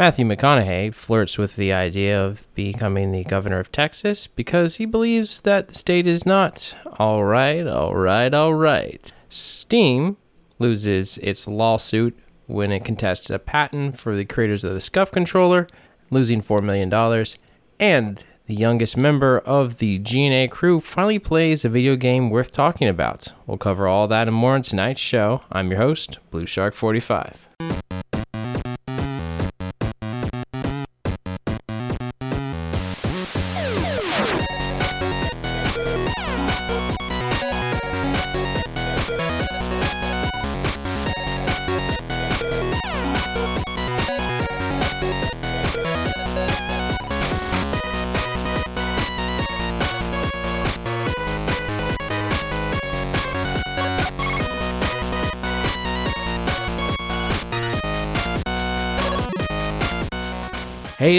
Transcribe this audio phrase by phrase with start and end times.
[0.00, 5.42] Matthew McConaughey flirts with the idea of becoming the governor of Texas because he believes
[5.42, 9.12] that the state is not all right, all right, all right.
[9.28, 10.16] Steam
[10.58, 15.68] loses its lawsuit when it contests a patent for the creators of the Scuff controller,
[16.08, 16.90] losing $4 million.
[17.78, 22.88] And the youngest member of the G&A crew finally plays a video game worth talking
[22.88, 23.34] about.
[23.46, 25.42] We'll cover all that and more in tonight's show.
[25.52, 27.48] I'm your host, Blue Shark 45.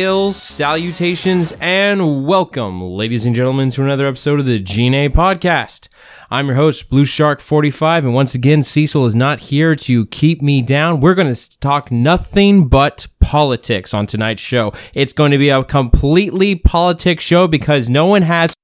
[0.01, 5.89] Hail, salutations, and welcome, ladies and gentlemen, to another episode of the G&A Podcast.
[6.31, 10.41] I'm your host, Blue Shark 45, and once again, Cecil is not here to keep
[10.41, 11.01] me down.
[11.01, 14.73] We're going to talk nothing but politics on tonight's show.
[14.95, 18.55] It's going to be a completely politics show because no one has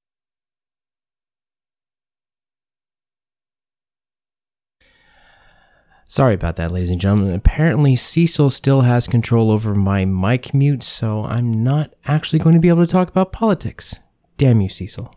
[6.10, 7.34] Sorry about that, ladies and gentlemen.
[7.34, 12.62] Apparently, Cecil still has control over my mic mute, so I'm not actually going to
[12.62, 13.96] be able to talk about politics.
[14.38, 15.14] Damn you, Cecil.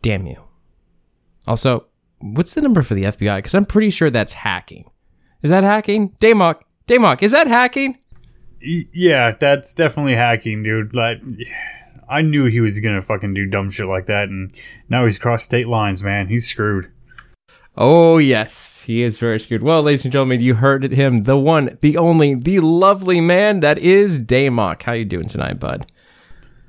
[0.00, 0.40] Damn you.
[1.46, 1.86] Also,
[2.18, 3.38] what's the number for the FBI?
[3.38, 4.88] Because I'm pretty sure that's hacking.
[5.42, 6.10] Is that hacking?
[6.20, 7.98] Damok, Damok, is that hacking?
[8.60, 10.94] Yeah, that's definitely hacking, dude.
[10.94, 11.20] Like,
[12.08, 14.54] I knew he was gonna fucking do dumb shit like that, and
[14.88, 16.28] now he's crossed state lines, man.
[16.28, 16.90] He's screwed.
[17.76, 19.62] Oh, yes, he is very screwed.
[19.62, 21.24] Well, ladies and gentlemen, you heard him.
[21.24, 24.80] The one, the only, the lovely man that is Damok.
[24.80, 25.92] How you doing tonight, bud?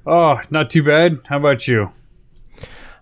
[0.05, 1.15] Oh, not too bad.
[1.29, 1.87] How about you?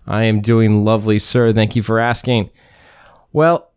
[0.06, 1.52] I am doing lovely, sir.
[1.52, 2.50] Thank you for asking.
[3.32, 3.72] Well,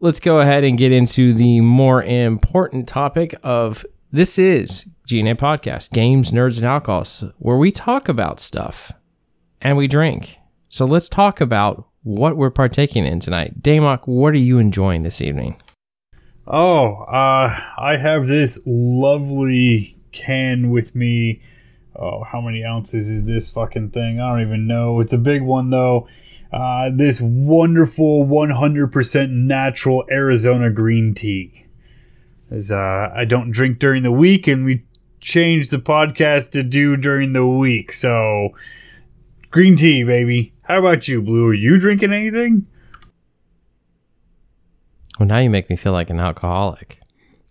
[0.00, 5.90] let's go ahead and get into the more important topic of this is GNA Podcast,
[5.90, 8.92] Games, Nerds, and Alcohols, where we talk about stuff
[9.62, 10.36] and we drink.
[10.68, 13.62] So let's talk about what we're partaking in tonight.
[13.62, 15.56] Damok, what are you enjoying this evening?
[16.46, 21.40] Oh, uh, I have this lovely can with me.
[21.96, 24.20] Oh, how many ounces is this fucking thing?
[24.20, 25.00] I don't even know.
[25.00, 26.06] It's a big one though.
[26.52, 31.66] Uh, this wonderful 100% natural Arizona green tea.
[32.50, 34.84] As uh, I don't drink during the week, and we
[35.20, 37.90] changed the podcast to do during the week.
[37.90, 38.50] So,
[39.50, 40.53] green tea, baby.
[40.64, 41.46] How about you, Blue?
[41.46, 42.66] Are you drinking anything?
[45.18, 47.00] Well, now you make me feel like an alcoholic.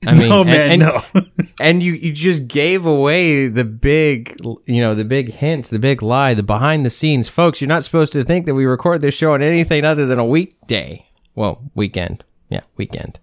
[0.06, 1.44] I mean, no, and- man, and, no.
[1.62, 4.36] and you you just gave away the big
[4.66, 7.86] you know the big hint the big lie the behind the scenes folks you're not
[7.86, 11.62] supposed to think that we record this show on anything other than a weekday well
[11.74, 13.18] weekend yeah weekend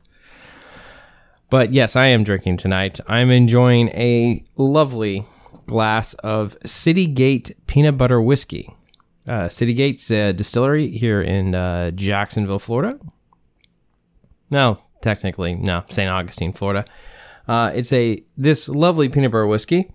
[1.50, 5.26] but yes i am drinking tonight i'm enjoying a lovely
[5.66, 8.74] glass of city gate peanut butter whiskey
[9.26, 12.98] uh, city gate's a distillery here in uh, jacksonville florida
[14.50, 16.84] no technically no st augustine florida
[17.48, 19.90] uh, it's a this lovely peanut butter whiskey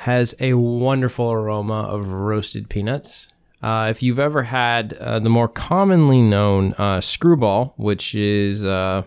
[0.00, 3.28] has a wonderful aroma of roasted peanuts.
[3.62, 9.02] Uh, if you've ever had uh, the more commonly known uh, Skrewball, which is uh,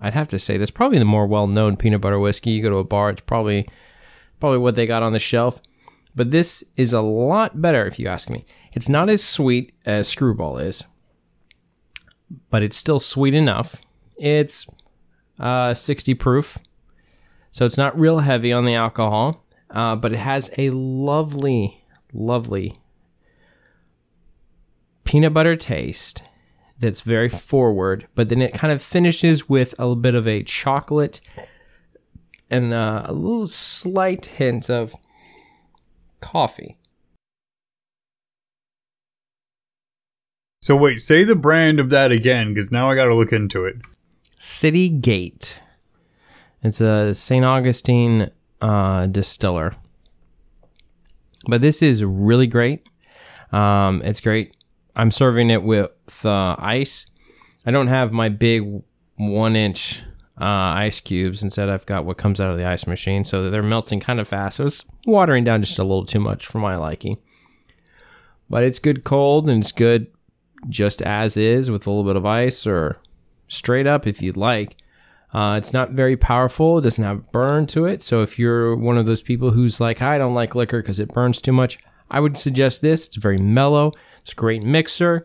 [0.00, 2.50] I'd have to say that's probably the more well-known peanut butter whiskey.
[2.50, 3.68] You go to a bar, it's probably
[4.40, 5.60] probably what they got on the shelf.
[6.14, 8.44] But this is a lot better, if you ask me.
[8.72, 10.84] It's not as sweet as Skrewball is,
[12.50, 13.76] but it's still sweet enough.
[14.18, 14.66] It's
[15.38, 16.58] uh, 60 proof.
[17.50, 22.78] So it's not real heavy on the alcohol, uh, but it has a lovely, lovely
[25.04, 26.22] peanut butter taste
[26.80, 30.42] that's very forward, but then it kind of finishes with a little bit of a
[30.42, 31.20] chocolate
[32.50, 34.94] and uh, a little slight hint of
[36.24, 36.78] coffee.
[40.62, 43.66] So wait, say the brand of that again, because now I got to look into
[43.66, 43.76] it.
[44.38, 45.60] City Gate.
[46.62, 47.44] It's a St.
[47.44, 48.30] Augustine
[48.62, 49.74] uh, distiller.
[51.46, 52.88] But this is really great.
[53.52, 54.56] Um, it's great.
[54.96, 55.90] I'm serving it with
[56.24, 57.04] uh, ice.
[57.66, 58.82] I don't have my big
[59.16, 60.00] one inch
[60.40, 61.42] uh, ice cubes.
[61.42, 63.24] Instead, I've got what comes out of the ice machine.
[63.24, 64.56] So they're melting kind of fast.
[64.56, 67.18] So it's watering down just a little too much for my liking.
[68.50, 70.08] But it's good cold and it's good
[70.68, 72.98] just as is with a little bit of ice or
[73.48, 74.76] straight up if you'd like.
[75.32, 76.78] Uh, it's not very powerful.
[76.78, 78.02] It doesn't have burn to it.
[78.02, 81.12] So if you're one of those people who's like, I don't like liquor because it
[81.12, 81.78] burns too much,
[82.10, 83.08] I would suggest this.
[83.08, 83.92] It's very mellow.
[84.20, 85.24] It's a great mixer,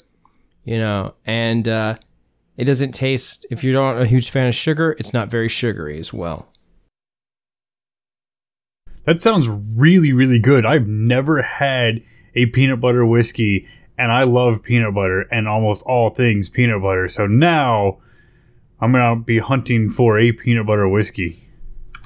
[0.63, 1.97] you know, and uh,
[2.59, 3.45] it doesn't taste.
[3.49, 6.49] If you're not a huge fan of sugar, it's not very sugary as well.
[9.05, 10.65] That sounds really, really good.
[10.65, 12.03] I've never had
[12.35, 13.65] a peanut butter whiskey,
[13.97, 17.07] and I love peanut butter and almost all things peanut butter.
[17.07, 17.99] So now
[18.81, 21.37] I'm gonna be hunting for a peanut butter whiskey.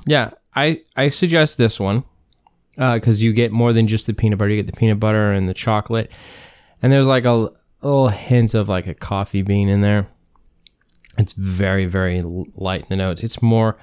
[0.06, 2.04] Yeah, I I suggest this one
[2.78, 4.52] uh, because you get more than just the peanut butter.
[4.52, 6.12] You get the peanut butter and the chocolate,
[6.80, 7.50] and there's like a, a
[7.82, 10.08] little hint of like a coffee bean in there.
[11.18, 13.21] It's very very light in the notes.
[13.21, 13.77] It's more,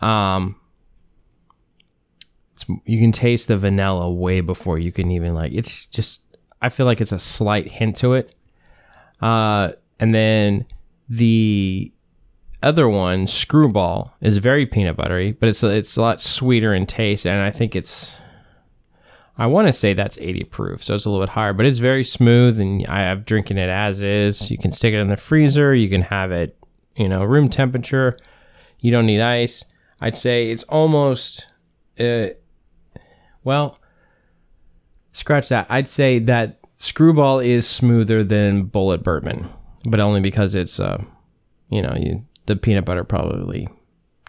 [0.00, 0.56] um,
[2.54, 5.52] it's you can taste the vanilla way before you can even like.
[5.52, 6.22] It's just
[6.62, 8.34] I feel like it's a slight hint to it,
[9.20, 10.66] uh, and then
[11.08, 11.92] the
[12.62, 17.26] other one, Skrewball, is very peanut buttery, but it's it's a lot sweeter in taste,
[17.26, 18.14] and I think it's.
[19.36, 21.78] I want to say that's 80 proof, so it's a little bit higher, but it's
[21.78, 24.50] very smooth, and I have drinking it as is.
[24.50, 25.74] You can stick it in the freezer.
[25.74, 26.56] You can have it,
[26.96, 28.16] you know, room temperature.
[28.78, 29.64] You don't need ice.
[30.00, 31.46] I'd say it's almost,
[31.98, 32.28] uh,
[33.42, 33.80] well,
[35.12, 35.66] scratch that.
[35.68, 39.48] I'd say that Skrewball is smoother than Bulleit Bourbon,
[39.84, 41.02] but only because it's, uh,
[41.70, 43.68] you know, you the peanut butter probably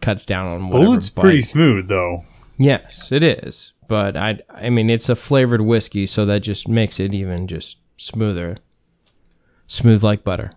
[0.02, 1.24] cuts down on bite.
[1.24, 2.22] pretty smooth though.
[2.58, 3.74] Yes, it is.
[3.88, 7.78] But I, I mean, it's a flavored whiskey, so that just makes it even just
[7.98, 8.58] smoother,
[9.68, 10.52] smooth like butter,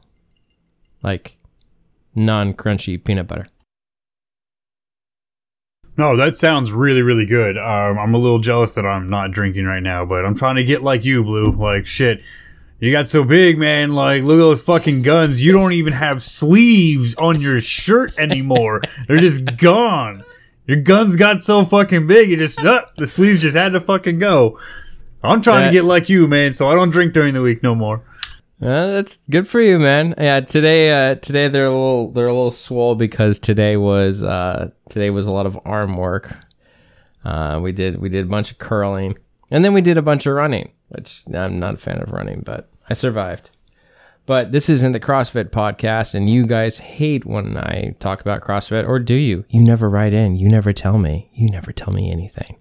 [1.03, 1.39] like
[2.15, 3.47] non-crunchy peanut butter.
[5.97, 7.59] No, that sounds really, really good.
[7.59, 10.65] Um, I'm a little jealous that I'm not drinking right now, but I'm trying to
[10.65, 11.51] get like you, Blue.
[11.51, 12.23] Like shit,
[12.79, 13.93] you got so big, man.
[13.93, 15.43] Like, look at those fucking guns.
[15.43, 18.83] You don't even have sleeves on your shirt anymore.
[19.09, 20.25] They're just gone.
[20.69, 24.19] Your guns got so fucking big, you just uh, the sleeves just had to fucking
[24.19, 24.61] go.
[25.23, 26.53] I'm trying to get like you, man.
[26.53, 28.05] So I don't drink during the week no more.
[28.61, 30.15] Uh, that's good for you, man.
[30.19, 34.71] Yeah, today, uh, today they're a little, they're a little swole because today was, uh,
[34.91, 36.37] today was a lot of arm work.
[37.25, 39.17] Uh, we did, we did a bunch of curling,
[39.51, 42.43] and then we did a bunch of running, which I'm not a fan of running,
[42.45, 43.51] but I survived.
[44.29, 48.87] But this isn't the CrossFit podcast, and you guys hate when I talk about CrossFit,
[48.87, 49.47] or do you?
[49.49, 50.37] You never write in.
[50.37, 51.31] You never tell me.
[51.33, 52.59] You never tell me anything.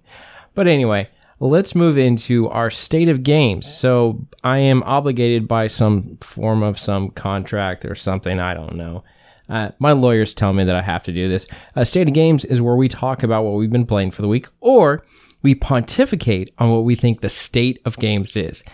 [0.54, 1.10] But anyway,
[1.40, 3.70] let's move into our state of games.
[3.70, 8.40] So I am obligated by some form of some contract or something.
[8.40, 9.02] I don't know.
[9.50, 11.46] Uh, my lawyers tell me that I have to do this.
[11.76, 14.28] Uh, state of games is where we talk about what we've been playing for the
[14.28, 15.04] week, or
[15.42, 18.64] we pontificate on what we think the state of games is.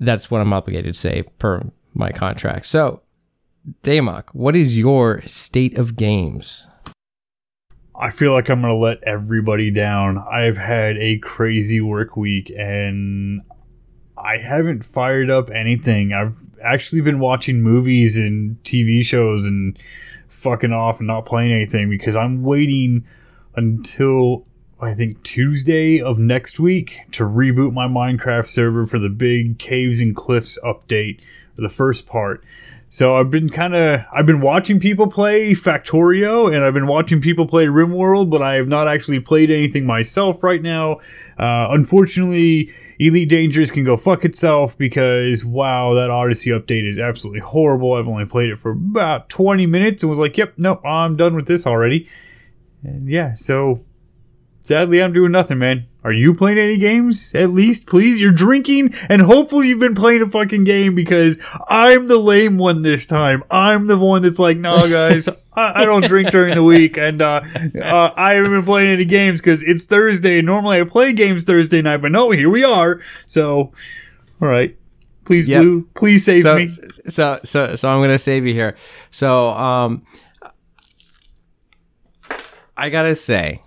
[0.00, 1.62] That's what I'm obligated to say per
[1.94, 2.66] my contract.
[2.66, 3.02] So,
[3.82, 6.66] Damok, what is your state of games?
[8.00, 10.18] I feel like I'm gonna let everybody down.
[10.18, 13.42] I've had a crazy work week and
[14.16, 16.12] I haven't fired up anything.
[16.12, 19.78] I've actually been watching movies and TV shows and
[20.28, 23.04] fucking off and not playing anything because I'm waiting
[23.56, 24.46] until
[24.80, 30.00] I think Tuesday of next week to reboot my Minecraft server for the big Caves
[30.00, 31.20] and Cliffs update
[31.56, 32.44] for the first part.
[32.88, 37.20] So I've been kind of I've been watching people play Factorio and I've been watching
[37.20, 40.94] people play RimWorld, but I have not actually played anything myself right now.
[41.38, 47.40] Uh, unfortunately, Elite Dangerous can go fuck itself because wow, that Odyssey update is absolutely
[47.40, 47.94] horrible.
[47.94, 51.34] I've only played it for about 20 minutes and was like, "Yep, nope, I'm done
[51.34, 52.08] with this already."
[52.84, 53.80] And yeah, so
[54.68, 55.84] sadly, I'm doing nothing, man.
[56.04, 57.34] Are you playing any games?
[57.34, 58.20] At least, please.
[58.20, 62.82] You're drinking, and hopefully, you've been playing a fucking game because I'm the lame one
[62.82, 63.42] this time.
[63.50, 67.22] I'm the one that's like, no, guys, I, I don't drink during the week, and
[67.22, 67.40] uh,
[67.82, 70.42] uh, I haven't been playing any games because it's Thursday.
[70.42, 73.00] Normally, I play games Thursday night, but no, here we are.
[73.26, 73.72] So,
[74.40, 74.76] all right.
[75.24, 75.62] Please, Yep.
[75.62, 76.68] Blue, please save so, me.
[76.68, 78.76] so so so I'm gonna save you here.
[79.10, 80.02] So um,
[82.78, 83.60] I gotta say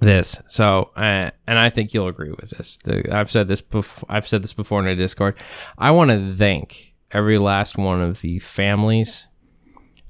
[0.00, 0.40] this.
[0.48, 2.78] So uh, and I think you'll agree with this.
[2.84, 4.06] The, I've said this before.
[4.10, 5.36] I've said this before in a Discord.
[5.78, 9.26] I want to thank every last one of the families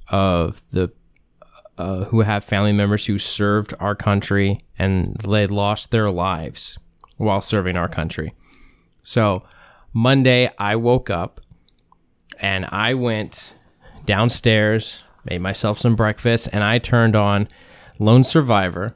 [0.09, 0.93] of the
[1.79, 6.79] uh, who have family members who served our country and they lost their lives
[7.17, 8.33] while serving our country.
[9.03, 9.43] So
[9.93, 11.41] Monday, I woke up
[12.41, 13.55] and I went
[14.05, 17.49] downstairs, made myself some breakfast, and I turned on
[17.99, 18.95] Lone Survivor,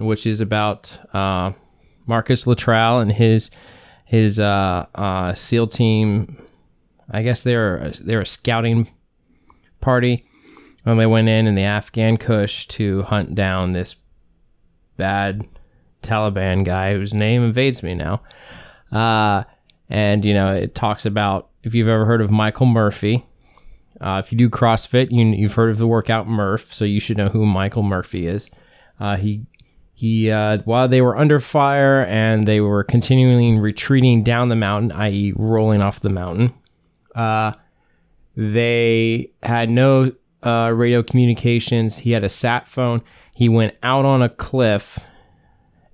[0.00, 1.52] which is about uh,
[2.06, 3.50] Marcus Luttrell and his
[4.04, 6.42] his uh, uh, SEAL team.
[7.10, 8.90] I guess they're they're a scouting
[9.80, 10.24] party
[10.84, 13.96] when they went in in the Afghan Kush to hunt down this
[14.96, 15.46] bad
[16.02, 18.22] Taliban guy whose name evades me now.
[18.90, 19.44] Uh,
[19.88, 23.24] and you know, it talks about if you've ever heard of Michael Murphy.
[24.00, 27.18] Uh, if you do CrossFit, you, you've heard of the workout Murph, so you should
[27.18, 28.48] know who Michael Murphy is.
[28.98, 29.44] Uh, he
[30.00, 34.90] he uh, while they were under fire and they were continually retreating down the mountain,
[34.92, 36.54] i.e., rolling off the mountain.
[37.14, 37.52] Uh,
[38.34, 40.10] they had no
[40.42, 41.98] uh, radio communications.
[41.98, 43.02] He had a sat phone.
[43.34, 44.98] He went out on a cliff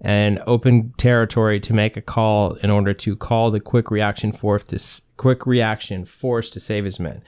[0.01, 4.65] and open territory to make a call in order to call the quick reaction force
[4.67, 7.25] to quick reaction force to save his men.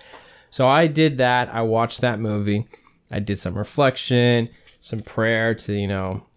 [0.51, 1.53] So I did that.
[1.53, 2.69] I watched that movie.
[3.11, 4.49] I did some reflection,
[4.81, 6.28] some prayer to you know,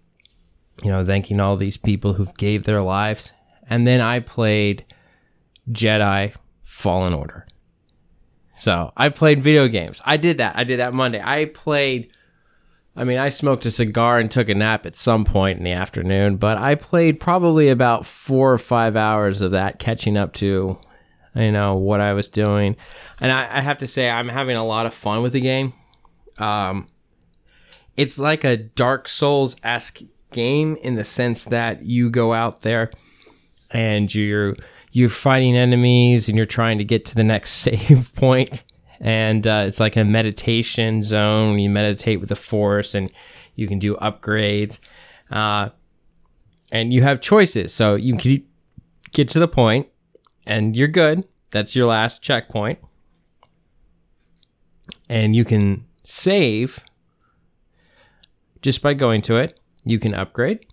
[0.81, 3.31] you know, thanking all these people who've gave their lives,
[3.69, 4.85] and then I played
[5.69, 6.33] Jedi
[6.63, 7.47] Fallen Order.
[8.57, 10.01] So I played video games.
[10.05, 10.55] I did that.
[10.55, 11.21] I did that Monday.
[11.23, 12.11] I played.
[12.95, 15.71] I mean, I smoked a cigar and took a nap at some point in the
[15.71, 20.77] afternoon, but I played probably about four or five hours of that, catching up to,
[21.33, 22.75] you know, what I was doing.
[23.19, 25.73] And I, I have to say, I'm having a lot of fun with the game.
[26.37, 26.89] Um,
[27.95, 32.91] it's like a Dark Souls esque game in the sense that you go out there
[33.69, 34.55] and you're
[34.91, 38.63] you're fighting enemies and you're trying to get to the next save point.
[38.99, 41.59] And uh, it's like a meditation zone.
[41.59, 43.11] You meditate with the force and
[43.55, 44.79] you can do upgrades.
[45.31, 45.69] Uh,
[46.71, 47.73] and you have choices.
[47.73, 48.43] So you can
[49.11, 49.87] get to the point
[50.45, 51.25] and you're good.
[51.51, 52.79] That's your last checkpoint.
[55.09, 56.79] And you can save
[58.61, 60.65] just by going to it you can upgrade.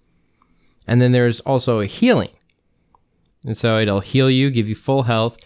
[0.86, 2.30] And then there's also a healing.
[3.44, 5.36] And so it'll heal you, give you full health,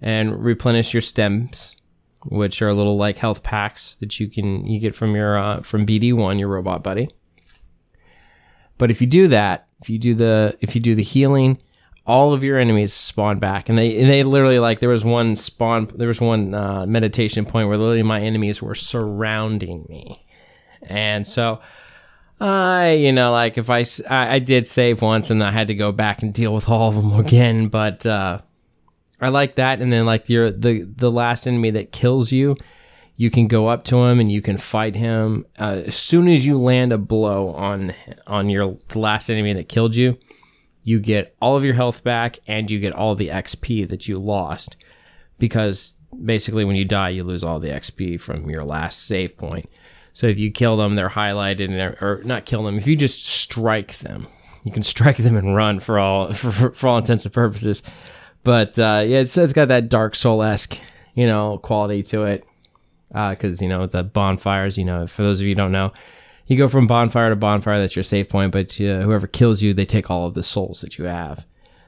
[0.00, 1.74] and replenish your stims,
[2.26, 5.62] which are a little like health packs that you can you get from your uh,
[5.62, 7.10] from BD1, your robot buddy.
[8.78, 11.58] But if you do that, if you do the if you do the healing,
[12.06, 15.36] all of your enemies spawn back, and they and they literally like there was one
[15.36, 20.24] spawn there was one uh, meditation point where literally my enemies were surrounding me,
[20.82, 21.60] and so
[22.40, 25.74] I, you know, like if I, I, I, did save once and I had to
[25.74, 28.40] go back and deal with all of them again, but uh,
[29.20, 29.80] I like that.
[29.80, 32.56] And then like your the the last enemy that kills you,
[33.16, 35.44] you can go up to him and you can fight him.
[35.58, 37.94] Uh, as soon as you land a blow on
[38.26, 40.18] on your the last enemy that killed you,
[40.82, 44.18] you get all of your health back and you get all the XP that you
[44.18, 44.76] lost
[45.38, 45.92] because
[46.24, 49.68] basically when you die you lose all the XP from your last save point.
[50.12, 52.76] So if you kill them, they're highlighted, and, or not kill them.
[52.76, 54.26] If you just strike them,
[54.64, 57.82] you can strike them and run for all for, for all intents and purposes.
[58.42, 60.78] But uh, yeah, it's, it's got that Dark Soul esque
[61.14, 62.44] you know quality to it
[63.08, 64.78] because uh, you know the bonfires.
[64.78, 65.92] You know, for those of you don't know,
[66.46, 67.78] you go from bonfire to bonfire.
[67.78, 68.52] That's your save point.
[68.52, 71.46] But uh, whoever kills you, they take all of the souls that you have.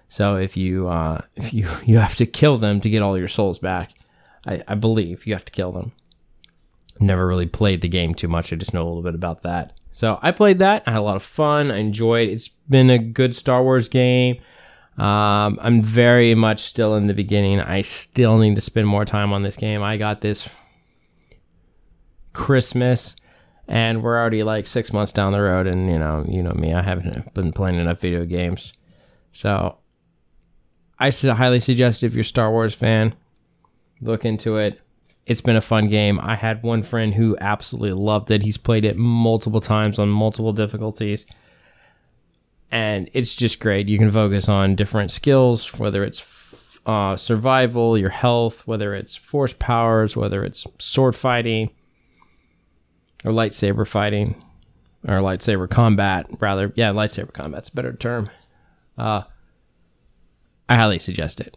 [0.08, 3.28] So if you uh, if you you have to kill them to get all your
[3.28, 3.92] souls back,
[4.46, 5.92] I, I believe you have to kill them
[7.00, 8.52] never really played the game too much.
[8.52, 9.72] I just know a little bit about that.
[9.92, 10.82] So I played that.
[10.86, 11.70] I had a lot of fun.
[11.70, 12.28] I enjoyed.
[12.28, 14.40] It's been a good Star Wars game.
[14.98, 17.60] Um, I'm very much still in the beginning.
[17.60, 19.82] I still need to spend more time on this game.
[19.82, 20.48] I got this
[22.32, 23.16] Christmas,
[23.68, 25.66] and we're already like six months down the road.
[25.66, 26.74] And you know, you know me.
[26.74, 28.74] I haven't been playing enough video games,
[29.32, 29.78] so
[30.98, 33.14] I highly suggest if you're a Star Wars fan,
[34.02, 34.81] look into it
[35.26, 36.18] it's been a fun game.
[36.20, 38.42] I had one friend who absolutely loved it.
[38.42, 41.26] He's played it multiple times on multiple difficulties.
[42.70, 43.88] And it's just great.
[43.88, 49.52] You can focus on different skills, whether it's uh, survival, your health, whether it's force
[49.52, 51.70] powers, whether it's sword fighting
[53.24, 54.42] or lightsaber fighting
[55.06, 56.72] or lightsaber combat, rather.
[56.74, 58.30] Yeah, lightsaber combat's a better term.
[58.98, 59.22] Uh,
[60.68, 61.56] I highly suggest it.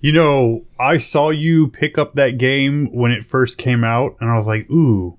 [0.00, 4.30] You know, I saw you pick up that game when it first came out, and
[4.30, 5.18] I was like, ooh,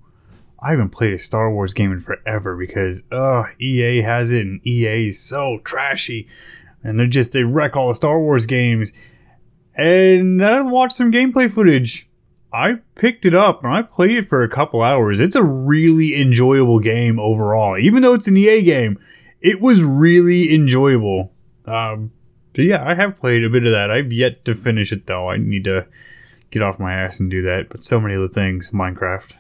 [0.59, 4.65] I haven't played a Star Wars game in forever because, uh, EA has it, and
[4.65, 6.27] EA is so trashy.
[6.83, 8.91] And they're just, they wreck all the Star Wars games.
[9.75, 12.07] And I watched some gameplay footage.
[12.51, 15.19] I picked it up and I played it for a couple hours.
[15.19, 17.77] It's a really enjoyable game overall.
[17.77, 18.99] Even though it's an EA game,
[19.39, 21.31] it was really enjoyable.
[21.65, 22.11] Um,
[22.53, 23.91] but yeah, I have played a bit of that.
[23.91, 25.29] I've yet to finish it though.
[25.29, 25.85] I need to
[26.51, 27.69] get off my ass and do that.
[27.69, 29.35] But so many other things, Minecraft.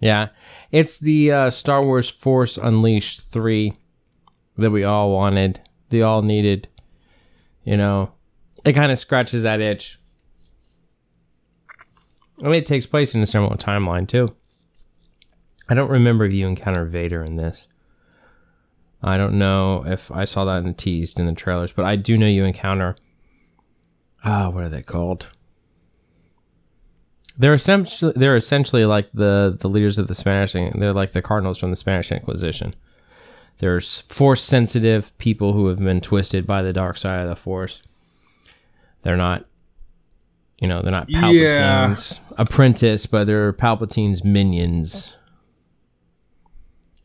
[0.00, 0.28] Yeah,
[0.70, 3.72] it's the uh, Star Wars Force Unleashed three
[4.56, 5.60] that we all wanted.
[5.90, 6.68] They all needed.
[7.64, 8.12] You know,
[8.64, 9.98] it kind of scratches that itch.
[12.40, 14.34] I mean, it takes place in a similar timeline too.
[15.68, 17.66] I don't remember if you encounter Vader in this.
[19.04, 21.94] I don't know if I saw that in the teased in the trailers, but I
[21.94, 22.96] do know you encounter.
[24.24, 25.28] Ah, what are they called?
[27.36, 30.52] They're essentially they're essentially like the the leaders of the Spanish.
[30.52, 32.74] They're like the cardinals from the Spanish Inquisition.
[33.58, 37.82] There's force sensitive people who have been twisted by the dark side of the force.
[39.02, 39.44] They're not,
[40.58, 42.34] you know, they're not Palpatine's yeah.
[42.38, 45.14] apprentice, but they're Palpatine's minions.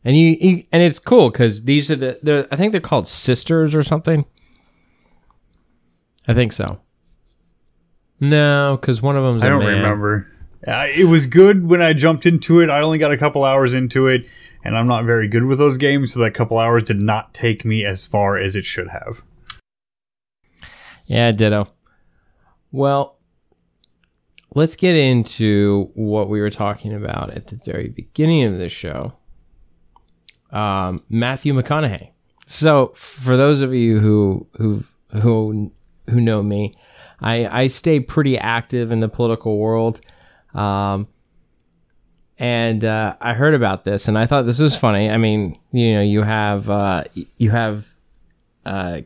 [0.04, 3.74] And you, you and it's cool because these are the I think they're called sisters
[3.74, 4.24] or something.
[6.26, 6.80] I think so.
[8.20, 9.42] No, because one of them's.
[9.42, 9.76] I don't man.
[9.76, 10.26] remember.
[10.66, 12.68] Uh, it was good when I jumped into it.
[12.68, 14.26] I only got a couple hours into it,
[14.62, 17.64] and I'm not very good with those games, so that couple hours did not take
[17.64, 19.22] me as far as it should have.
[21.06, 21.66] Yeah, ditto.
[22.70, 23.18] Well,
[24.54, 29.14] let's get into what we were talking about at the very beginning of the show.
[30.52, 32.10] Um, Matthew McConaughey.
[32.46, 34.84] So, for those of you who who
[35.20, 35.72] who
[36.08, 36.76] who know me,
[37.20, 40.00] I I stay pretty active in the political world.
[40.54, 41.06] Um,
[42.38, 45.10] and uh, I heard about this, and I thought this was funny.
[45.10, 47.04] I mean, you know, you have uh,
[47.36, 47.94] you have
[48.64, 49.02] uh,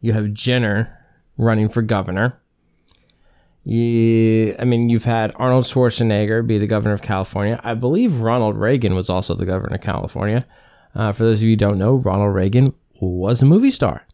[0.00, 0.94] you have Jenner
[1.36, 2.40] running for governor.
[3.68, 7.60] You, I mean, you've had Arnold Schwarzenegger be the governor of California.
[7.62, 10.46] I believe Ronald Reagan was also the governor of California.
[10.94, 14.06] Uh, for those of you who don't know, Ronald Reagan was a movie star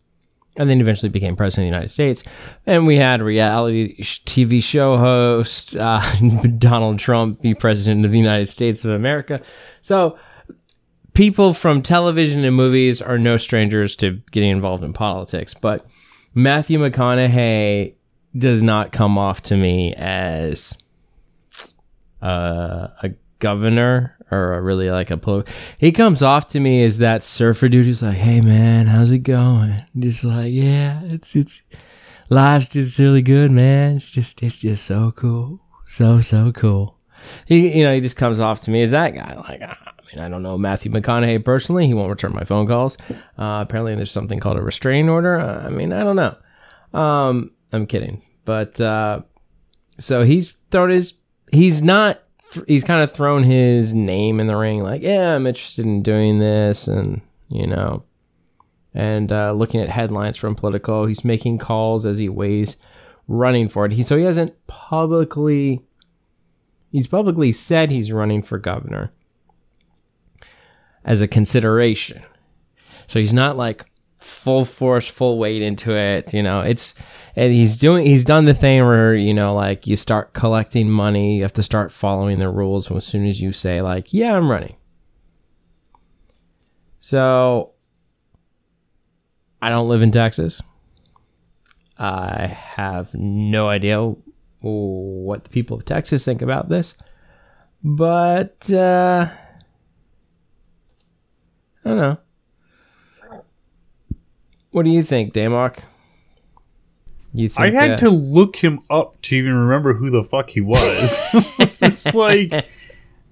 [0.56, 2.25] and then eventually became president of the United States.
[2.66, 6.02] And we had reality TV show host uh,
[6.58, 9.40] Donald Trump be president of the United States of America.
[9.82, 10.18] So
[11.12, 15.54] people from television and movies are no strangers to getting involved in politics.
[15.54, 15.87] But
[16.34, 17.94] Matthew McConaughey
[18.37, 20.76] does not come off to me as
[22.23, 25.45] uh, a governor or really like a polo.
[25.79, 29.19] He comes off to me as that surfer dude who's like, "Hey man, how's it
[29.19, 31.63] going?" Just like, yeah, it's it's
[32.30, 33.97] life's just really good, man.
[33.97, 36.99] It's just it's just so cool, so so cool.
[37.47, 39.35] He you know he just comes off to me as that guy.
[39.37, 39.76] Like I
[40.13, 41.87] mean I don't know Matthew McConaughey personally.
[41.87, 42.97] He won't return my phone calls.
[43.39, 45.39] Uh, apparently there's something called a restraining order.
[45.39, 46.37] I mean I don't know.
[46.99, 49.23] Um, I'm kidding, but uh,
[49.99, 51.15] so he's thrown his.
[51.50, 52.21] He's not
[52.67, 56.39] he's kind of thrown his name in the ring, like, yeah, I'm interested in doing
[56.39, 58.04] this, and you know,
[58.93, 62.76] and uh, looking at headlines from Politico, he's making calls as he weighs
[63.26, 63.93] running for it.
[63.93, 65.80] He so he hasn't publicly,
[66.91, 69.13] he's publicly said he's running for governor
[71.04, 72.23] as a consideration.
[73.07, 73.85] So he's not like
[74.25, 76.32] full force, full weight into it.
[76.32, 76.95] You know, it's
[77.37, 81.37] and he's doing he's done the thing where you know like you start collecting money,
[81.37, 84.50] you have to start following the rules as soon as you say like, yeah, I'm
[84.50, 84.76] running.
[87.00, 87.73] So
[89.60, 90.60] I don't live in Texas.
[91.99, 94.15] I have no idea
[94.60, 96.95] what the people of Texas think about this.
[97.82, 99.28] But uh
[101.84, 102.19] I don't know.
[104.75, 105.84] What do you think, Damok?
[107.32, 110.50] You think I had uh, to look him up to even remember who the fuck
[110.50, 111.17] he was.
[111.80, 112.67] it's like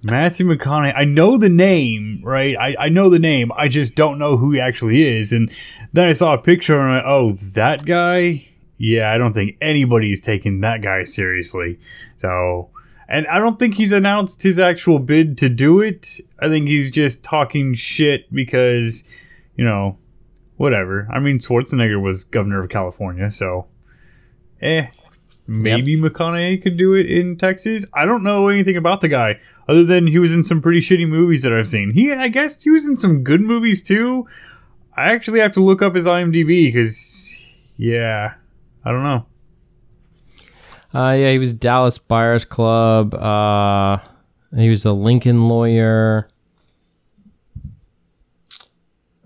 [0.05, 0.95] Matthew McConaughey.
[0.97, 2.57] I know the name, right?
[2.57, 3.51] I, I know the name.
[3.57, 5.33] I just don't know who he actually is.
[5.33, 5.53] And
[5.93, 8.47] then I saw a picture and I, oh, that guy?
[8.79, 11.81] Yeah, I don't think anybody's taking that guy seriously.
[12.19, 12.71] So,
[13.09, 16.21] and I don't think he's announced his actual bid to do it.
[16.39, 19.03] I think he's just talking shit because,
[19.57, 19.97] you know,
[20.63, 21.09] whatever.
[21.13, 23.67] I mean, Schwarzenegger was governor of California, so
[24.63, 24.87] eh.
[25.49, 26.13] Maybe yep.
[26.13, 27.85] McConaughey could do it in Texas.
[27.93, 31.09] I don't know anything about the guy other than he was in some pretty shitty
[31.09, 31.91] movies that I've seen.
[31.91, 34.29] He, I guess, he was in some good movies too.
[34.97, 37.37] I actually have to look up his IMDb because,
[37.77, 38.35] yeah,
[38.85, 39.27] I don't know.
[40.95, 43.15] Uh, yeah, he was Dallas Buyers Club.
[43.15, 43.99] Uh,
[44.57, 46.29] he was a Lincoln lawyer.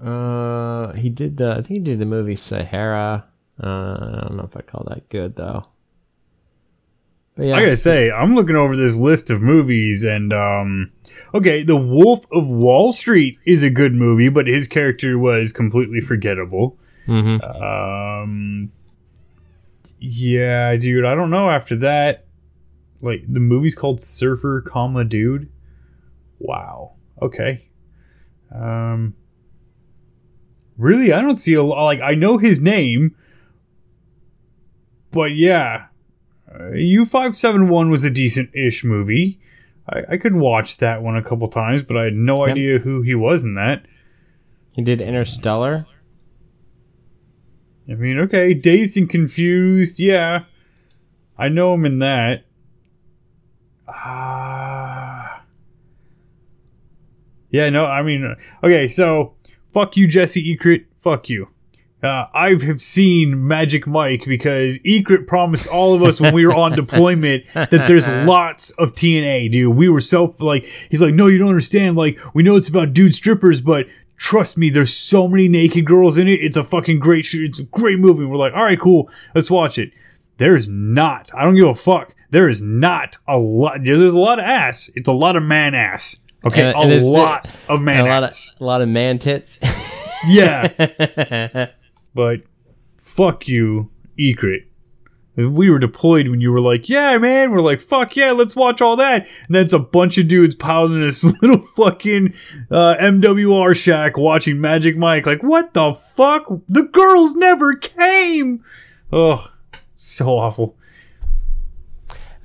[0.02, 1.52] Uh, he did the.
[1.52, 3.26] I think he did the movie Sahara.
[3.62, 5.66] Uh, I don't know if I call that good though.
[7.37, 10.90] But yeah, I gotta say, I'm looking over this list of movies, and um,
[11.35, 16.00] okay, The Wolf of Wall Street is a good movie, but his character was completely
[16.00, 16.78] forgettable.
[17.06, 17.62] Mm-hmm.
[17.62, 18.72] Um,
[19.98, 21.50] yeah, dude, I don't know.
[21.50, 22.24] After that,
[23.02, 25.50] like the movie's called Surfer, comma Dude.
[26.38, 26.94] Wow.
[27.20, 27.68] Okay.
[28.54, 29.14] Um,
[30.78, 31.84] really, I don't see a lot.
[31.84, 33.14] Like, I know his name,
[35.10, 35.86] but yeah,
[36.48, 39.38] Uh, U571 was a decent ish movie.
[39.88, 42.52] I, I could watch that one a couple times, but I had no Yep.
[42.52, 43.84] idea who he was in that.
[44.72, 45.86] He did Interstellar.
[47.90, 50.44] I mean, okay, Dazed and Confused, yeah.
[51.38, 52.44] I know him in that.
[53.88, 55.42] Ah.
[57.50, 59.34] yeah, no, I mean, uh, okay, so
[59.76, 60.86] fuck you, Jesse Ekrit.
[60.96, 61.48] Fuck you.
[62.02, 66.54] Uh, I have seen Magic Mike because Ekrit promised all of us when we were
[66.54, 69.76] on deployment that there's lots of TNA, dude.
[69.76, 71.94] We were so like, he's like, no, you don't understand.
[71.94, 73.84] Like, we know it's about dude strippers, but
[74.16, 76.40] trust me, there's so many naked girls in it.
[76.40, 77.50] It's a fucking great shoot.
[77.50, 78.24] It's a great movie.
[78.24, 79.92] We're like, all right, cool, let's watch it.
[80.38, 81.30] There's not.
[81.34, 82.14] I don't give a fuck.
[82.30, 83.84] There is not a lot.
[83.84, 84.88] There's a lot of ass.
[84.94, 86.16] It's a lot of man ass.
[86.46, 89.18] Okay, And- and a the- lot of man a lot of a lot of man
[89.18, 89.59] tits.
[90.28, 91.66] yeah,
[92.14, 92.40] but
[93.00, 94.64] fuck you, Ekrit.
[95.37, 97.50] We were deployed when you were like, yeah, man.
[97.50, 99.26] We're like, fuck yeah, let's watch all that.
[99.46, 102.32] And then it's a bunch of dudes piled in this little fucking
[102.70, 105.26] uh, MWR shack watching Magic Mike.
[105.26, 106.46] Like, what the fuck?
[106.68, 108.64] The girls never came.
[109.12, 109.46] Oh,
[109.94, 110.78] so awful.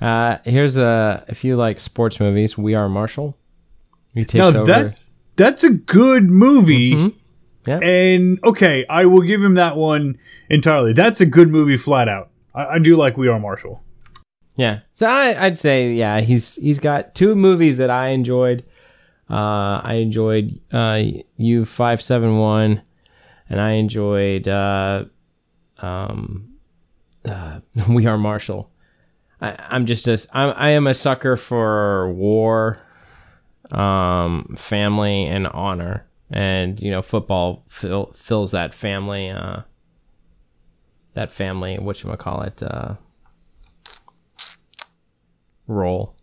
[0.00, 3.38] uh, here's a if you like sports movies, We Are Marshall.
[4.14, 4.64] He takes Now over.
[4.64, 5.04] that's
[5.36, 6.94] that's a good movie.
[6.94, 7.14] Mhm.
[7.66, 7.78] Yeah.
[7.78, 10.18] And okay, I will give him that one
[10.50, 10.92] entirely.
[10.92, 12.30] That's a good movie, flat out.
[12.54, 13.82] I, I do like We Are Marshall.
[14.56, 14.80] Yeah.
[14.94, 18.64] So I, I'd say yeah, he's he's got two movies that I enjoyed.
[19.30, 21.02] Uh, I enjoyed uh,
[21.36, 22.82] U five seven one,
[23.48, 25.04] and I enjoyed uh,
[25.78, 26.48] um,
[27.24, 28.70] uh, We Are Marshall.
[29.40, 32.78] I, I'm just a I'm, I am a sucker for war,
[33.72, 39.30] um, family, and honor, and you know football fill, fills that family.
[39.30, 39.62] Uh,
[41.14, 42.94] that family, what you call it, uh,
[45.66, 46.14] role.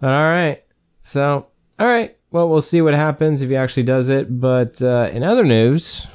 [0.00, 0.64] But all right.
[1.02, 1.46] So,
[1.78, 2.16] all right.
[2.30, 4.40] Well, we'll see what happens if he actually does it.
[4.40, 6.06] But uh, in other news,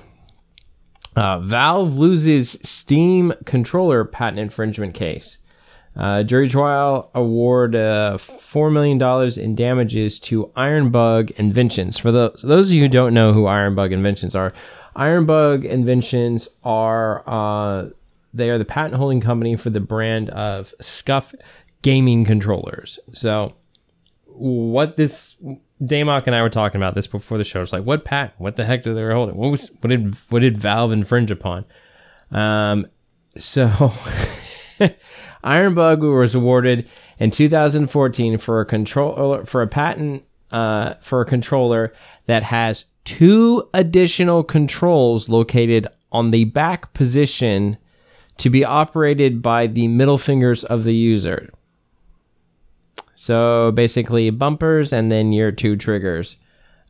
[1.16, 5.38] uh, Valve loses Steam controller patent infringement case.
[5.96, 11.98] Uh, jury trial award uh, $4 million in damages to Ironburg Inventions.
[11.98, 14.52] For those, of you who don't know who Ironburg Inventions are,
[14.96, 17.90] Ironburg Inventions are uh,
[18.34, 21.34] they are the patent holding company for the brand of Scuff
[21.82, 23.00] gaming controllers.
[23.14, 23.56] So,
[24.26, 25.38] what this
[25.82, 27.62] Damok and I were talking about this before the show.
[27.62, 28.34] It's like, what patent?
[28.38, 29.36] What the heck did they were holding?
[29.36, 31.66] What was what did what did Valve infringe upon?
[32.32, 32.88] Um,
[33.38, 33.94] so
[35.44, 36.88] Ironburg was awarded
[37.20, 41.94] in 2014 for a control for a patent uh, for a controller
[42.26, 47.78] that has two additional controls located on the back position
[48.38, 51.50] to be operated by the middle fingers of the user.
[53.16, 56.38] So basically, bumpers and then your two triggers.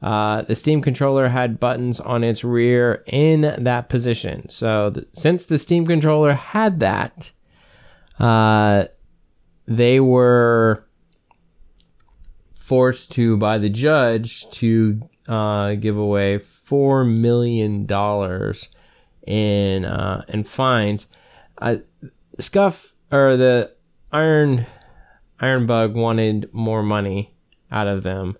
[0.02, 4.50] Uh, the Steam controller had buttons on its rear in that position.
[4.50, 7.32] So th- since the Steam controller had that,
[8.20, 8.86] uh,
[9.66, 10.86] they were
[12.56, 18.70] forced to by the judge to uh, give away four million dollars
[19.26, 21.08] in uh, in fines.
[21.58, 21.78] Uh,
[22.40, 23.74] Scuff or the
[24.12, 24.66] Iron
[25.40, 27.36] Ironburg wanted more money
[27.72, 28.38] out of them,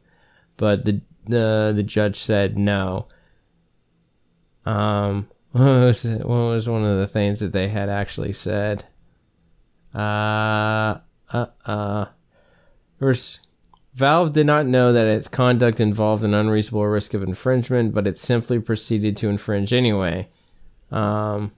[0.58, 3.08] but the the the judge said no.
[4.66, 8.86] Um, what was, what was one of the things that they had actually said?
[9.96, 11.00] Uh,
[11.32, 12.06] uh, uh.
[13.96, 18.18] Valve did not know that its conduct involved an unreasonable risk of infringement, but it
[18.18, 20.28] simply proceeded to infringe anyway.
[20.92, 21.54] Um,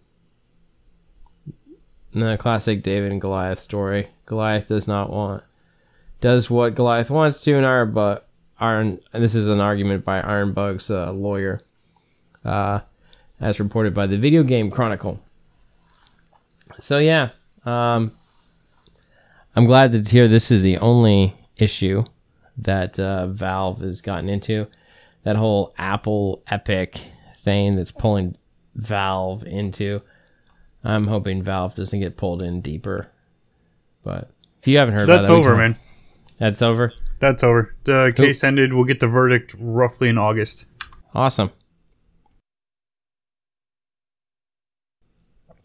[2.13, 4.09] the classic David and Goliath story.
[4.27, 5.43] Goliath does not want,
[6.21, 7.65] does what Goliath wants to, and
[8.59, 11.61] Iron, and this is an argument by Ironburg's uh, lawyer,
[12.43, 12.81] uh,
[13.39, 15.19] as reported by the Video Game Chronicle.
[16.79, 17.29] So yeah,
[17.65, 18.16] um,
[19.57, 22.03] I'm glad to hear this is the only issue
[22.59, 24.67] that uh, Valve has gotten into.
[25.23, 27.01] That whole Apple Epic
[27.43, 28.35] thing that's pulling
[28.75, 30.03] Valve into.
[30.83, 33.07] I'm hoping Valve doesn't get pulled in deeper.
[34.03, 34.29] But
[34.61, 35.75] if you haven't heard That's about that, we over, man.
[36.37, 36.93] That's over.
[37.17, 37.73] That's over.
[37.85, 38.73] The case ended.
[38.73, 40.67] We'll get the verdict roughly in August.
[41.15, 41.49] Awesome.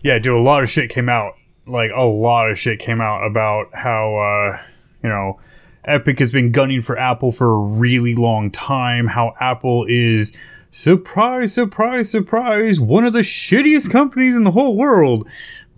[0.00, 1.34] Yeah, dude, a lot of shit came out.
[1.66, 4.62] Like a lot of shit came out about how uh,
[5.02, 5.40] you know,
[5.84, 9.08] Epic has been gunning for Apple for a really long time.
[9.08, 10.32] How Apple is
[10.70, 15.28] surprise, surprise, surprise, one of the shittiest companies in the whole world.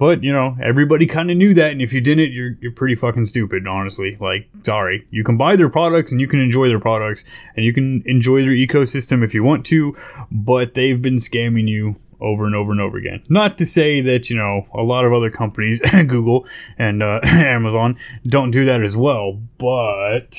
[0.04, 2.94] But you know, everybody kind of knew that, and if you didn't, you're you're pretty
[2.94, 4.18] fucking stupid, honestly.
[4.20, 7.24] Like, sorry, you can buy their products and you can enjoy their products
[7.56, 9.96] and you can enjoy their ecosystem if you want to,
[10.30, 13.22] but they've been scamming you over and over and over again.
[13.30, 17.96] Not to say that you know a lot of other companies, Google and uh, Amazon,
[18.26, 20.38] don't do that as well, but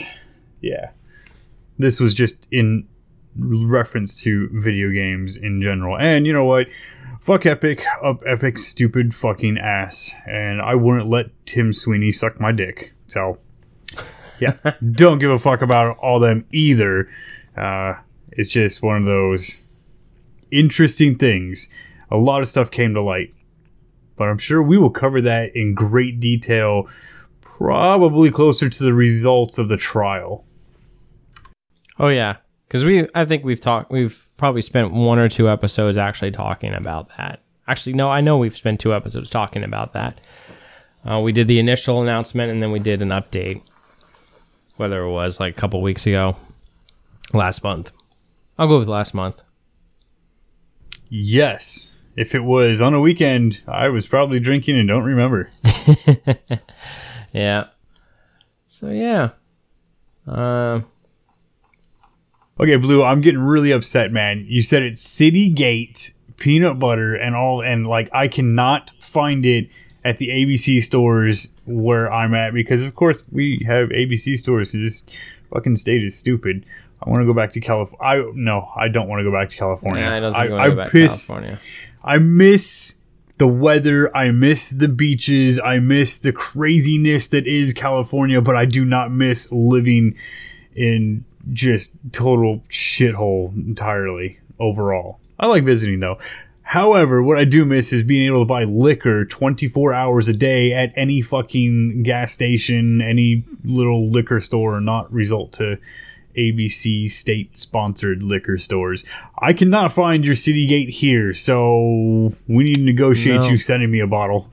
[0.62, 0.92] yeah,
[1.80, 2.88] this was just in
[3.36, 5.98] reference to video games in general.
[5.98, 6.68] And you know what?
[7.26, 10.14] Fuck Epic up Epic's stupid fucking ass.
[10.28, 12.92] And I wouldn't let Tim Sweeney suck my dick.
[13.08, 13.38] So,
[14.40, 14.56] yeah,
[14.92, 17.10] don't give a fuck about all them either.
[17.58, 17.96] Uh,
[18.32, 20.00] it's just one of those
[20.52, 21.68] interesting things.
[22.12, 23.34] A lot of stuff came to light.
[24.18, 26.88] But I'm sure we will cover that in great detail,
[27.42, 30.46] probably closer to the results of the trial.
[31.98, 32.36] Oh yeah,
[32.68, 36.74] because we I think we've talked we've probably spent one or two episodes actually talking
[36.74, 37.42] about that.
[37.68, 40.20] Actually, no, I know we've spent two episodes talking about that.
[41.04, 43.62] Uh, we did the initial announcement and then we did an update.
[44.78, 46.36] Whether it was like a couple weeks ago,
[47.34, 47.92] last month.
[48.58, 49.42] I'll go with last month.
[51.10, 52.04] Yes.
[52.16, 55.50] If it was on a weekend, I was probably drinking and don't remember.
[57.34, 57.66] yeah.
[58.68, 59.32] So yeah.
[60.28, 60.82] Uh,
[62.58, 64.46] Okay, Blue, I'm getting really upset, man.
[64.48, 69.70] You said it's City Gate peanut butter and all, and like I cannot find it
[70.06, 74.72] at the ABC stores where I'm at because, of course, we have ABC stores.
[74.72, 75.04] So this
[75.52, 76.66] fucking state is stupid.
[77.04, 78.00] I want to go back to California.
[78.02, 80.04] I no, I don't want to go back to California.
[80.04, 81.60] yeah, I don't think I, I, want to go back to piss- California.
[82.06, 82.96] I miss
[83.38, 84.16] the weather.
[84.16, 85.60] I miss the beaches.
[85.60, 90.16] I miss the craziness that is California, but I do not miss living
[90.74, 95.20] in just total shithole entirely overall.
[95.40, 96.18] I like visiting though.
[96.64, 100.74] However, what I do miss is being able to buy liquor 24 hours a day
[100.74, 105.78] at any fucking gas station, any little liquor store, and not result to
[106.36, 109.06] ABC state sponsored liquor stores.
[109.38, 113.50] I cannot find your city gate here, so we need to negotiate No.
[113.50, 114.52] you sending me a bottle.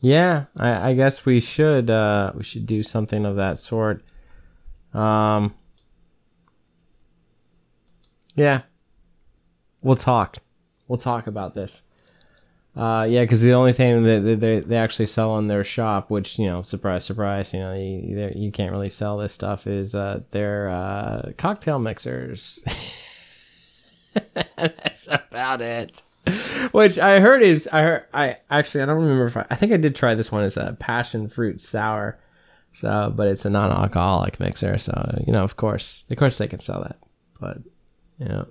[0.00, 4.02] Yeah, I, I guess we should uh, we should do something of that sort.
[4.94, 5.54] Um,
[8.36, 8.62] yeah,
[9.82, 10.38] we'll talk.
[10.88, 11.82] We'll talk about this.
[12.76, 16.38] Uh, yeah, because the only thing that they, they actually sell in their shop, which
[16.38, 20.20] you know, surprise, surprise, you know, you, you can't really sell this stuff, is uh,
[20.32, 22.58] their uh, cocktail mixers.
[24.56, 26.02] That's about it.
[26.72, 29.72] Which I heard is I heard I actually I don't remember if I, I think
[29.72, 32.18] I did try this one as a passion fruit sour,
[32.74, 34.92] so but it's a non-alcoholic mixer, so
[35.26, 36.98] you know of course of course they can sell that,
[37.40, 37.58] but
[38.18, 38.46] you know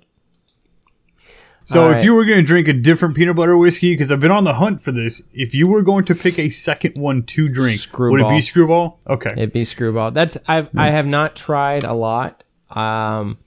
[1.66, 2.04] So All if right.
[2.04, 4.54] you were going to drink a different peanut butter whiskey, because I've been on the
[4.54, 8.20] hunt for this, if you were going to pick a second one to drink, would
[8.20, 8.98] it be Skrewball?
[9.08, 9.30] Okay.
[9.32, 10.12] it'd be Skrewball.
[10.12, 12.44] That's I've I have not tried a lot.
[12.70, 13.38] Um,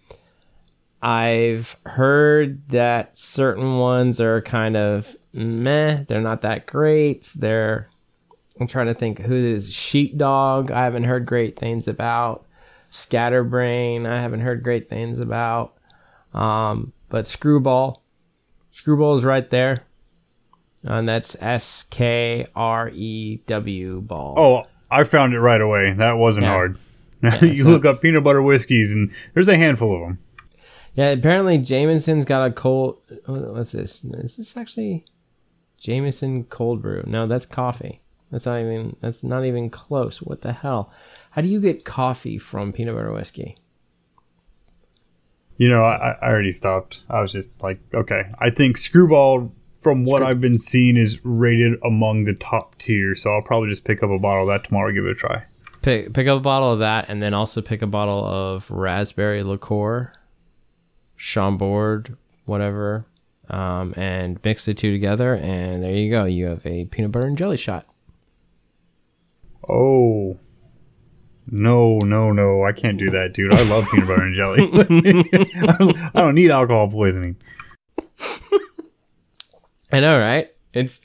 [1.00, 6.04] I've heard that certain ones are kind of meh.
[6.08, 7.32] They're not that great.
[7.36, 7.90] They're
[8.60, 10.72] I'm trying to think who is Sheepdog.
[10.72, 12.46] I haven't heard great things about.
[12.92, 14.06] Scatterbrain.
[14.06, 15.74] I haven't heard great things about.
[16.34, 17.98] Um, but Skrewball,
[18.76, 19.84] Skrewball is right there,
[20.84, 24.36] and that's S K R E W ball.
[24.38, 25.94] oh, I found it right away.
[25.94, 26.52] That wasn't Yeah.
[26.54, 26.78] hard.
[27.24, 30.18] Yeah, you so- look up peanut butter whiskeys, and there's a handful of them.
[30.94, 33.00] Yeah, apparently Jameson's got a cold.
[33.26, 34.04] What's this?
[34.04, 35.04] Is this actually
[35.80, 37.04] Jameson cold brew?
[37.08, 38.02] No, that's coffee.
[38.32, 38.96] That's not even.
[39.02, 40.22] That's not even close.
[40.22, 40.92] What the hell?
[41.32, 43.58] How do you get coffee from peanut butter whiskey?
[45.58, 47.04] You know, I, I already stopped.
[47.10, 48.32] I was just like, okay.
[48.40, 53.16] I think Skrewball, from what I've been seeing, is rated among the top tier.
[53.16, 55.44] So I'll probably just pick up a bottle of that tomorrow, give it a try.
[55.82, 59.42] Pick pick up a bottle of that, and then also pick a bottle of raspberry
[59.42, 60.12] liqueur,
[61.16, 63.06] Chambord, whatever,
[63.50, 66.26] um, and mix the two together, and there you go.
[66.26, 67.86] You have a peanut butter and jelly shot.
[69.70, 70.38] Oh.
[71.50, 72.64] No, no, no.
[72.66, 73.54] I can't do that, dude.
[73.54, 74.70] I love peanut butter and jelly.
[76.14, 77.38] I don't- need alcohol poisoning.
[79.92, 80.50] I know, right?
[80.74, 81.00] It's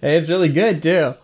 [0.00, 1.14] it's really good too.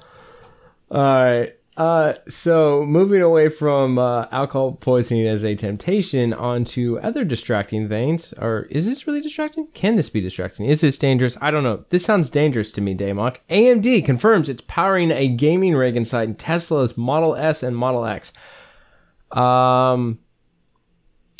[0.90, 1.52] All right.
[1.76, 8.32] Uh, so moving away from uh, alcohol poisoning as a temptation onto other distracting things,
[8.34, 9.66] or is this really distracting?
[9.74, 10.66] Can this be distracting?
[10.66, 11.36] Is this dangerous?
[11.40, 11.84] I don't know.
[11.88, 13.38] This sounds dangerous to me, Damok.
[13.50, 18.32] AMD confirms it's powering a gaming rig inside Tesla's Model S and Model X.
[19.32, 20.20] Um,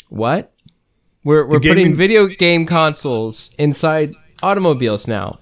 [0.09, 0.51] what?
[1.23, 5.39] We're we're putting video game consoles inside automobiles now.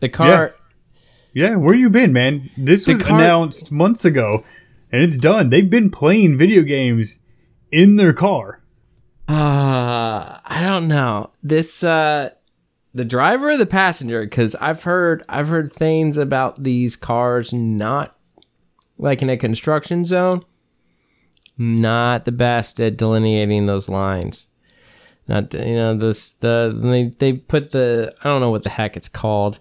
[0.00, 0.54] The car,
[1.32, 2.50] Yeah, where you been, man?
[2.56, 4.44] This was car- announced months ago,
[4.90, 5.50] and it's done.
[5.50, 7.20] They've been playing video games
[7.70, 8.60] in their car.
[9.28, 11.30] Uh, I don't know.
[11.42, 12.30] This uh
[12.94, 18.16] the driver or the passenger cuz I've heard I've heard things about these cars not
[18.98, 20.44] like in a construction zone
[21.56, 24.48] not the best at delineating those lines.
[25.28, 28.96] Not you know this the they they put the I don't know what the heck
[28.96, 29.58] it's called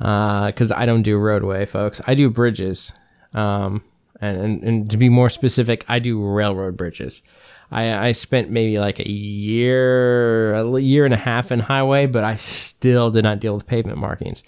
[0.00, 2.00] uh cuz I don't do roadway folks.
[2.06, 2.92] I do bridges.
[3.32, 3.82] Um
[4.20, 7.22] and, and and to be more specific, I do railroad bridges.
[7.70, 12.22] I, I spent maybe like a year, a year and a half in highway, but
[12.22, 14.44] I still did not deal with pavement markings.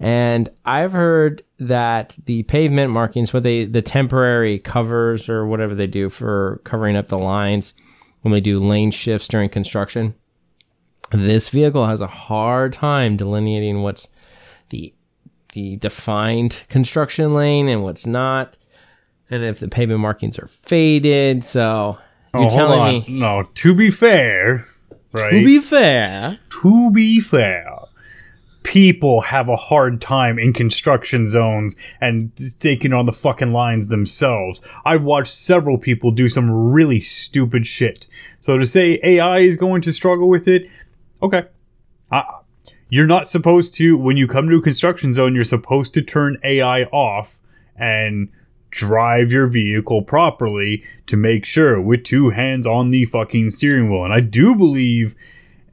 [0.00, 5.86] And I've heard that the pavement markings, what they, the temporary covers or whatever they
[5.86, 7.74] do for covering up the lines
[8.20, 10.14] when they do lane shifts during construction,
[11.10, 14.08] this vehicle has a hard time delineating what's
[15.58, 18.56] the defined construction lane and what's not,
[19.30, 21.42] and if the pavement markings are faded.
[21.44, 21.98] So
[22.34, 24.64] Oh, you're hold telling me No, to be fair,
[25.12, 25.30] right?
[25.30, 27.66] to be fair, to be fair,
[28.62, 34.60] people have a hard time in construction zones and taking on the fucking lines themselves.
[34.84, 38.06] I've watched several people do some really stupid shit.
[38.40, 40.68] So to say AI is going to struggle with it,
[41.22, 41.44] okay.
[42.12, 42.22] Uh,
[42.88, 46.38] you're not supposed to, when you come to a construction zone, you're supposed to turn
[46.42, 47.38] AI off
[47.76, 48.28] and
[48.70, 54.04] drive your vehicle properly to make sure with two hands on the fucking steering wheel.
[54.04, 55.14] And I do believe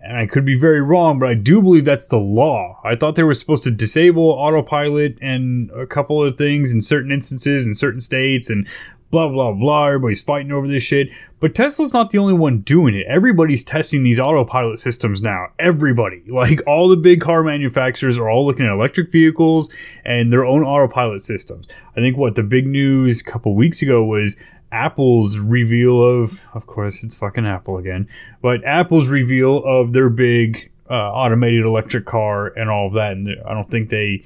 [0.05, 2.79] and I could be very wrong, but I do believe that's the law.
[2.83, 7.11] I thought they were supposed to disable autopilot and a couple of things in certain
[7.11, 8.67] instances in certain states and
[9.15, 9.85] blah blah blah.
[9.87, 11.09] Everybody's fighting over this shit.
[11.39, 13.05] But Tesla's not the only one doing it.
[13.07, 15.47] Everybody's testing these autopilot systems now.
[15.57, 16.21] Everybody.
[16.27, 19.73] Like all the big car manufacturers are all looking at electric vehicles
[20.03, 21.67] and their own autopilot systems.
[21.95, 24.35] I think what the big news a couple weeks ago was
[24.73, 28.09] Apple's reveal of, of course, it's fucking Apple again,
[28.41, 33.13] but Apple's reveal of their big uh, automated electric car and all of that.
[33.13, 34.23] And I don't think they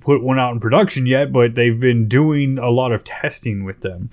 [0.00, 3.80] put one out in production yet, but they've been doing a lot of testing with
[3.80, 4.10] them.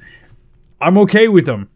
[0.79, 1.69] I'm okay with them.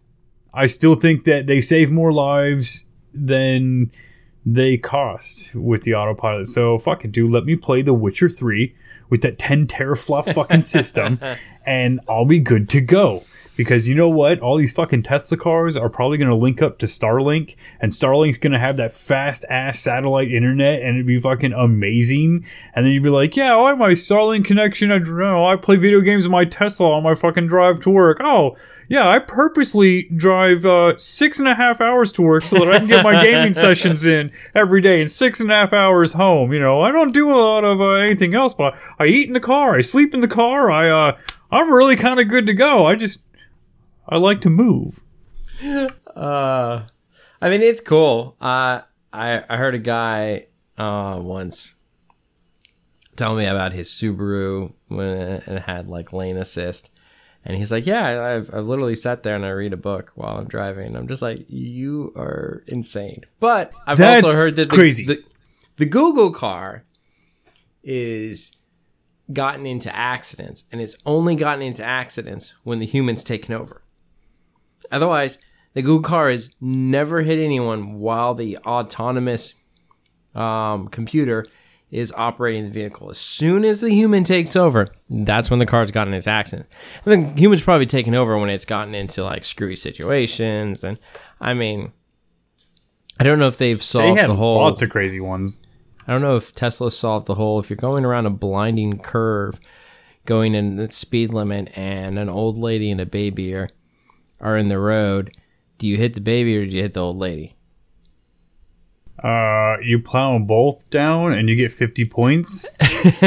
[0.53, 3.91] I still think that they save more lives than
[4.45, 6.47] they cost with the autopilot.
[6.47, 7.31] So fuck it, dude.
[7.31, 8.73] Let me play The Witcher 3
[9.09, 11.19] with that 10 teraflop fucking system
[11.65, 13.23] and I'll be good to go.
[13.55, 14.39] Because you know what?
[14.39, 18.37] All these fucking Tesla cars are probably going to link up to Starlink, and Starlink's
[18.37, 22.45] going to have that fast ass satellite internet, and it'd be fucking amazing.
[22.73, 24.91] And then you'd be like, "Yeah, I have my Starlink connection.
[24.91, 25.45] I don't know.
[25.45, 28.17] I play video games in my Tesla on my fucking drive to work.
[28.21, 32.69] Oh, yeah, I purposely drive uh, six and a half hours to work so that
[32.69, 36.13] I can get my gaming sessions in every day, and six and a half hours
[36.13, 36.53] home.
[36.53, 39.33] You know, I don't do a lot of uh, anything else, but I eat in
[39.33, 40.69] the car, I sleep in the car.
[40.69, 41.17] I uh,
[41.51, 42.85] I'm really kind of good to go.
[42.85, 43.25] I just
[44.07, 45.01] I like to move.
[46.15, 46.83] Uh,
[47.41, 48.35] I mean, it's cool.
[48.39, 51.75] Uh, I I heard a guy uh once
[53.15, 56.89] tell me about his Subaru when it had like lane assist,
[57.43, 60.37] and he's like, "Yeah, I've I've literally sat there and I read a book while
[60.37, 64.75] I'm driving." I'm just like, "You are insane." But I've That's also heard that the,
[64.75, 65.05] crazy.
[65.05, 65.23] The,
[65.77, 66.81] the Google car
[67.83, 68.55] is
[69.31, 73.81] gotten into accidents, and it's only gotten into accidents when the human's taken over.
[74.95, 75.37] Otherwise,
[75.73, 79.53] the Google car has never hit anyone while the autonomous
[80.33, 81.45] um, computer
[81.91, 83.09] is operating the vehicle.
[83.09, 86.69] As soon as the human takes over, that's when the car's gotten its accident.
[87.05, 90.83] And the human's probably taken over when it's gotten into like screwy situations.
[90.83, 90.97] And
[91.41, 91.91] I mean,
[93.19, 94.57] I don't know if they've They solved had the whole.
[94.57, 95.61] lots of crazy ones.
[96.07, 97.59] I don't know if Tesla solved the whole.
[97.59, 99.59] If you're going around a blinding curve,
[100.25, 103.69] going in the speed limit, and an old lady and a baby are
[104.45, 105.35] are in the road,
[105.77, 107.55] do you hit the baby or do you hit the old lady?
[109.21, 112.65] Uh, you plow them both down and you get 50 points.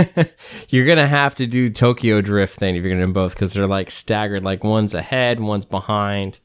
[0.69, 3.67] you're gonna have to do Tokyo Drift thing if you're gonna do both because they're
[3.67, 4.45] like staggered.
[4.45, 6.39] Like one's ahead, one's behind.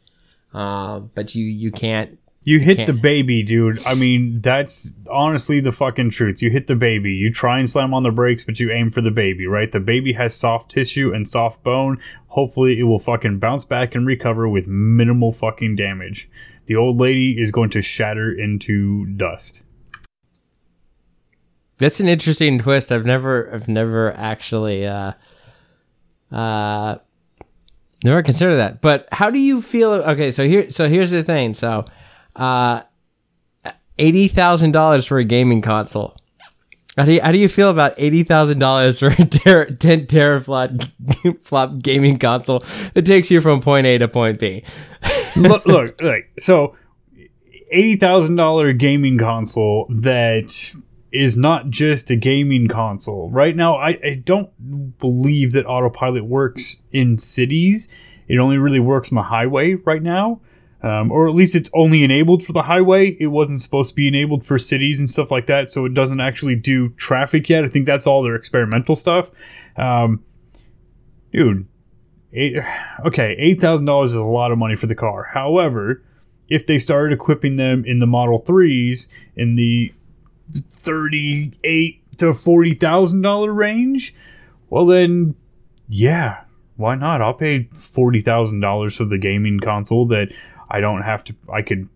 [0.54, 2.20] Uh, but you you can't.
[2.46, 3.82] You hit Can't- the baby, dude.
[3.86, 6.42] I mean, that's honestly the fucking truth.
[6.42, 7.12] You hit the baby.
[7.14, 9.72] You try and slam on the brakes, but you aim for the baby, right?
[9.72, 12.00] The baby has soft tissue and soft bone.
[12.28, 16.30] Hopefully, it will fucking bounce back and recover with minimal fucking damage.
[16.66, 19.64] The old lady is going to shatter into dust.
[21.78, 22.92] That's an interesting twist.
[22.92, 25.14] I've never I've never actually uh
[26.32, 26.98] uh
[28.04, 28.82] never considered that.
[28.82, 31.54] But how do you feel okay, so here so here's the thing.
[31.54, 31.86] So
[32.36, 32.84] uh
[33.98, 36.18] eighty thousand dollars for a gaming console.
[36.98, 40.06] How do you, how do you feel about eighty thousand dollars for a ter- ten
[40.06, 42.64] teraflop flop gaming console
[42.94, 44.64] that takes you from point A to point B?
[45.36, 46.24] look, look, look.
[46.40, 46.76] So,
[47.72, 50.74] eighty thousand dollar gaming console that
[51.12, 53.30] is not just a gaming console.
[53.30, 54.50] Right now, I, I don't
[54.98, 57.88] believe that autopilot works in cities.
[58.28, 60.42] It only really works on the highway right now.
[60.84, 63.16] Um, or at least it's only enabled for the highway.
[63.18, 66.20] It wasn't supposed to be enabled for cities and stuff like that, so it doesn't
[66.20, 67.64] actually do traffic yet.
[67.64, 69.32] I think that's all their experimental stuff.
[69.78, 70.24] Um,
[71.32, 71.68] dude,
[72.34, 72.58] eight,
[73.06, 75.30] okay, eight thousand dollars is a lot of money for the car.
[75.34, 76.04] However,
[76.50, 79.08] if they started equipping them in the Model Threes
[79.38, 79.94] in the
[80.54, 84.14] thirty-eight to forty thousand dollar range,
[84.70, 85.36] well then,
[85.88, 86.42] yeah,
[86.76, 87.22] why not?
[87.22, 90.34] I'll pay forty thousand dollars for the gaming console that
[90.74, 91.36] I don't have to.
[91.52, 91.88] I could.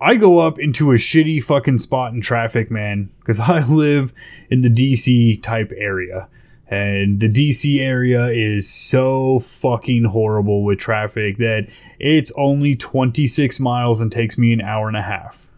[0.00, 4.14] I go up into a shitty fucking spot in traffic, man, because I live
[4.48, 6.28] in the DC type area.
[6.68, 11.66] And the DC area is so fucking horrible with traffic that
[11.98, 15.48] it's only 26 miles and takes me an hour and a half.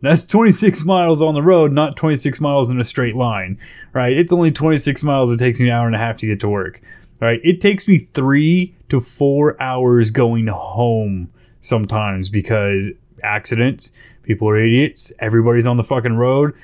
[0.00, 3.58] That's 26 miles on the road, not 26 miles in a straight line,
[3.92, 4.16] right?
[4.16, 5.30] It's only 26 miles.
[5.30, 6.80] It takes me an hour and a half to get to work,
[7.20, 7.40] right?
[7.44, 12.90] It takes me three to four hours going home sometimes because
[13.22, 13.92] accidents,
[14.22, 16.54] people are idiots, everybody's on the fucking road.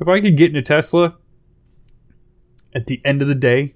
[0.00, 1.16] If I could get in a Tesla
[2.74, 3.74] at the end of the day,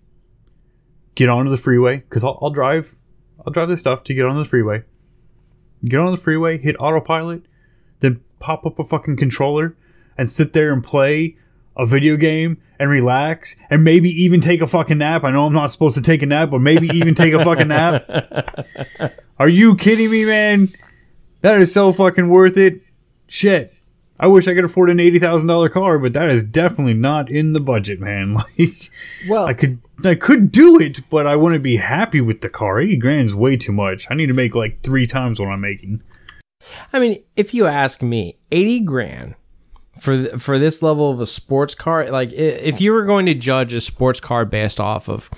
[1.15, 2.97] get onto the freeway, because I'll, I'll drive,
[3.45, 4.83] I'll drive this stuff to get on the freeway.
[5.85, 7.45] Get on the freeway, hit autopilot,
[8.01, 9.77] then pop up a fucking controller
[10.17, 11.37] and sit there and play
[11.77, 15.25] a video game and relax and maybe even take a fucking nap.
[15.25, 17.69] I know I'm not supposed to take a nap, but maybe even take a fucking
[17.69, 18.05] nap.
[19.39, 20.73] Are you kidding me, man?
[21.41, 22.83] That is so fucking worth it.
[23.27, 23.75] Shit.
[24.21, 27.29] I wish I could afford an eighty thousand dollar car, but that is definitely not
[27.29, 28.37] in the budget, man.
[28.59, 28.91] Like,
[29.29, 32.81] Well, I could, I could do it, but I wouldn't be happy with the car.
[32.81, 34.07] Eighty grand's way too much.
[34.11, 36.03] I need to make like three times what I'm making.
[36.93, 39.35] I mean, if you ask me, eighty grand
[40.01, 43.35] for th- for this level of a sports car, like if you were going to
[43.35, 45.29] judge a sports car based off of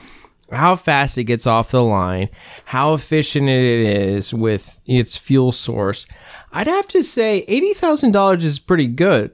[0.53, 2.29] how fast it gets off the line,
[2.67, 6.07] how efficient it is with its fuel source,
[6.53, 9.33] I'd have to say eighty thousand dollars is pretty good.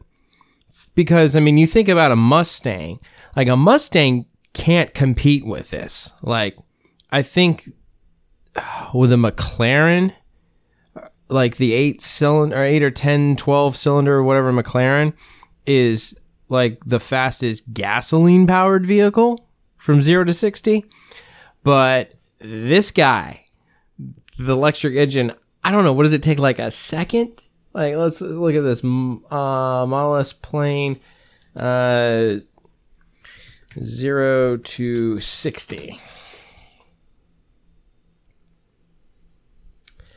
[0.95, 2.99] Because I mean, you think about a Mustang,
[3.37, 6.13] like a Mustang can't compete with this.
[6.23, 6.57] Like,
[7.13, 7.71] I think
[8.95, 10.15] with a McLaren,
[11.31, 15.13] like the eight cylinder or eight or 10 12 cylinder or whatever mclaren
[15.67, 16.19] is
[16.49, 20.85] like the fastest gasoline powered vehicle from 0 to 60
[21.63, 23.45] but this guy
[24.39, 27.43] the electric engine i don't know what does it take like a second?
[27.73, 28.83] Like let's, let's look at this
[29.31, 30.99] uh plane
[31.55, 32.37] uh
[33.83, 36.01] 0 to 60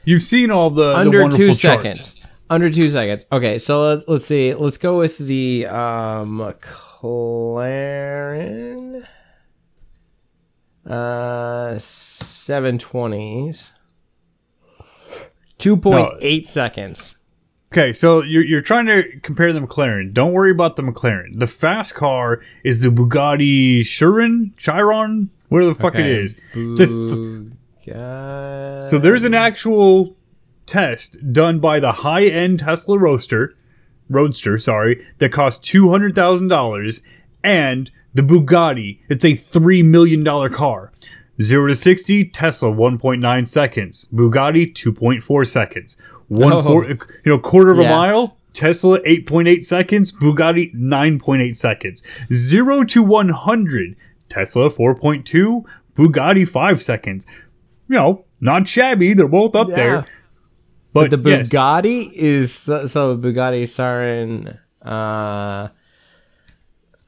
[0.06, 1.84] You've seen all the the under wonderful two charts.
[1.84, 2.20] seconds.
[2.49, 3.26] Under two seconds.
[3.32, 4.54] Okay, so let's let's see.
[4.54, 6.64] Let's go with the um, McLaren
[10.86, 13.72] uh seven twenties.
[15.58, 17.18] Two point eight seconds.
[17.72, 20.14] Okay, so you're, you're trying to compare the McLaren.
[20.14, 21.39] Don't worry about the McLaren.
[21.39, 26.22] The fast car is the Bugatti Chiron, Chiron, whatever the fuck it Okay.
[26.22, 26.39] is.
[26.54, 27.47] It's a th-
[27.86, 28.84] Bugatti.
[28.84, 30.15] so there's an actual
[30.65, 33.55] test done by the high-end Tesla Roadster,
[34.09, 37.01] Roadster, sorry, that cost two hundred thousand dollars,
[37.43, 38.99] and the Bugatti.
[39.09, 40.91] It's a three million dollar car.
[41.41, 44.07] Zero to sixty, Tesla one point nine seconds.
[44.13, 45.97] Bugatti two point four seconds.
[46.27, 46.61] One Oh.
[46.61, 48.38] four, you know, quarter of a mile.
[48.53, 52.03] Tesla 8.8 seconds, Bugatti 9.8 seconds.
[52.31, 53.95] 0 to 100,
[54.29, 55.65] Tesla 4.2,
[55.95, 57.25] Bugatti 5 seconds.
[57.93, 59.75] You know, not shabby, they're both up Yeah.
[59.75, 60.05] there.
[60.93, 65.67] But, the yes, Bugatti is so, so Bugatti Chiron uh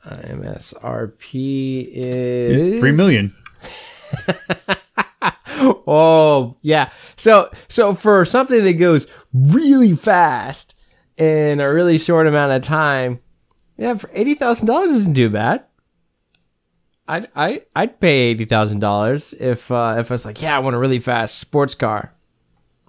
[0.05, 3.35] MSRP is it's 3 million.
[5.87, 6.91] Oh, yeah.
[7.15, 10.75] So so for something that goes really fast
[11.17, 13.19] in a really short amount of time,
[13.77, 15.63] yeah, for eighty thousand dollars isn't too bad.
[17.07, 20.59] I'd I I'd pay eighty thousand dollars if uh, if I was like, yeah, I
[20.59, 22.13] want a really fast sports car.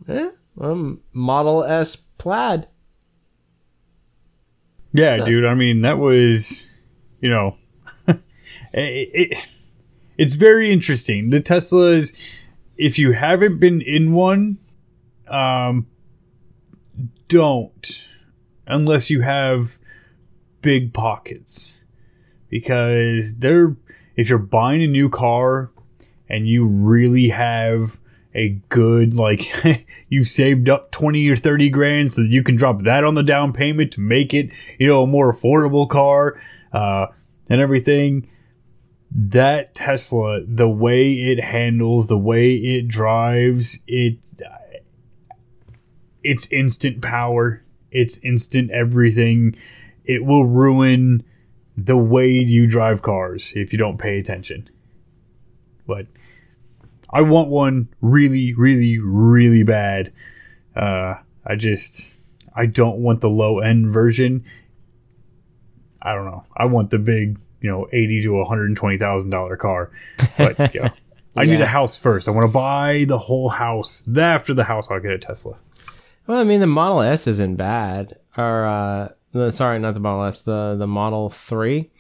[0.09, 2.67] Eh, um, Model S Plaid.
[4.93, 5.45] Yeah, So- dude.
[5.45, 6.73] I mean, that was,
[7.21, 7.57] you know,
[8.09, 8.19] it,
[8.73, 9.39] it,
[10.17, 11.31] it's very interesting.
[11.31, 12.19] The Teslas,
[12.79, 14.57] if you haven't been in one,
[15.29, 15.87] um,
[17.29, 18.09] don't
[18.67, 19.79] unless you have
[20.63, 21.85] big pockets
[22.49, 23.77] because they're
[24.17, 25.71] if you're buying a new car
[26.29, 27.99] and you really have
[28.35, 29.47] a good like
[30.09, 33.23] you've saved up 20 or 30 grand so that you can drop that on the
[33.23, 36.41] down payment to make it you know a more affordable car
[36.73, 37.07] uh,
[37.49, 38.29] and everything
[39.11, 44.19] that tesla the way it handles the way it drives it
[46.27, 47.63] it's instant power.
[47.93, 49.55] It's instant everything.
[50.05, 51.25] It will ruin
[51.77, 54.69] the way you drive cars if you don't pay attention
[55.87, 56.07] but
[57.11, 60.13] I want one really, really, really bad.
[60.75, 61.15] Uh,
[61.47, 62.21] I just
[62.55, 64.45] I don't want the low end version.
[66.03, 66.45] I don't know.
[66.57, 69.91] I want the big, you know, eighty to one hundred and twenty thousand dollar car.
[70.37, 70.91] But yeah,
[71.37, 72.29] I need a house first.
[72.29, 74.03] I want to buy the whole house.
[74.03, 75.57] Then after the house, I'll get a Tesla.
[76.27, 78.19] Well, I mean, the Model S isn't bad.
[78.37, 81.91] Or, uh, the, sorry, not the Model S, the, the Model 3.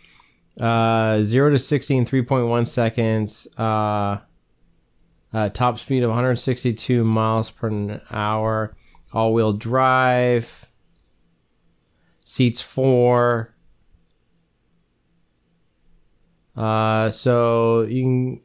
[0.60, 3.46] Uh, 0 to 60 in 3.1 seconds.
[3.58, 4.18] Uh,
[5.32, 8.74] uh, top speed of 162 miles per hour.
[9.12, 10.66] All wheel drive.
[12.24, 13.54] Seats four.
[16.56, 18.40] Uh, so you can.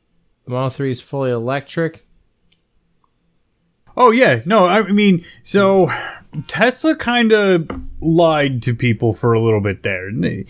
[0.48, 2.06] Model 3 is fully electric.
[3.98, 5.92] Oh yeah, no, I mean, so
[6.48, 7.70] Tesla kind of
[8.02, 10.10] lied to people for a little bit there.
[10.14, 10.46] They,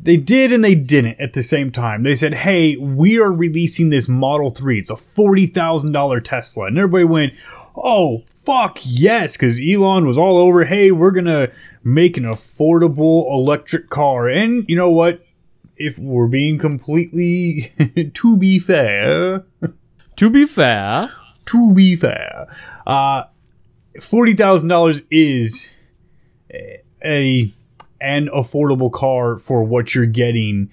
[0.00, 2.02] they did and they didn't at the same time.
[2.02, 4.78] They said, "Hey, we are releasing this Model 3.
[4.78, 7.32] It's a $40,000 Tesla." And everybody went,
[7.74, 11.50] "Oh, fuck, yes," cuz Elon was all over, "Hey, we're going to
[11.82, 15.24] make an affordable electric car." And you know what?
[15.76, 17.72] If we're being completely
[18.14, 19.44] to be fair,
[20.16, 21.10] To be fair.
[21.46, 22.46] To be fair,
[22.86, 23.24] uh,
[24.00, 25.76] forty thousand dollars is
[27.04, 27.46] a
[28.00, 30.70] an affordable car for what you're getting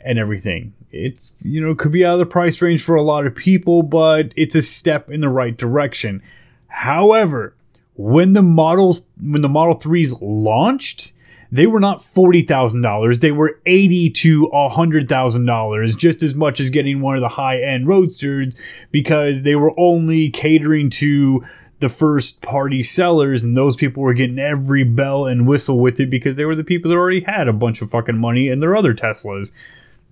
[0.00, 0.74] and everything.
[0.90, 3.82] It's you know could be out of the price range for a lot of people,
[3.82, 6.22] but it's a step in the right direction.
[6.68, 7.54] However,
[7.94, 11.12] when the models when the Model 3s launched,
[11.50, 13.20] they were not forty thousand dollars.
[13.20, 17.22] They were eighty to a hundred thousand dollars, just as much as getting one of
[17.22, 18.54] the high end roadsters,
[18.90, 21.44] because they were only catering to
[21.80, 26.10] the first party sellers, and those people were getting every bell and whistle with it
[26.10, 28.76] because they were the people that already had a bunch of fucking money and their
[28.76, 29.52] other Teslas.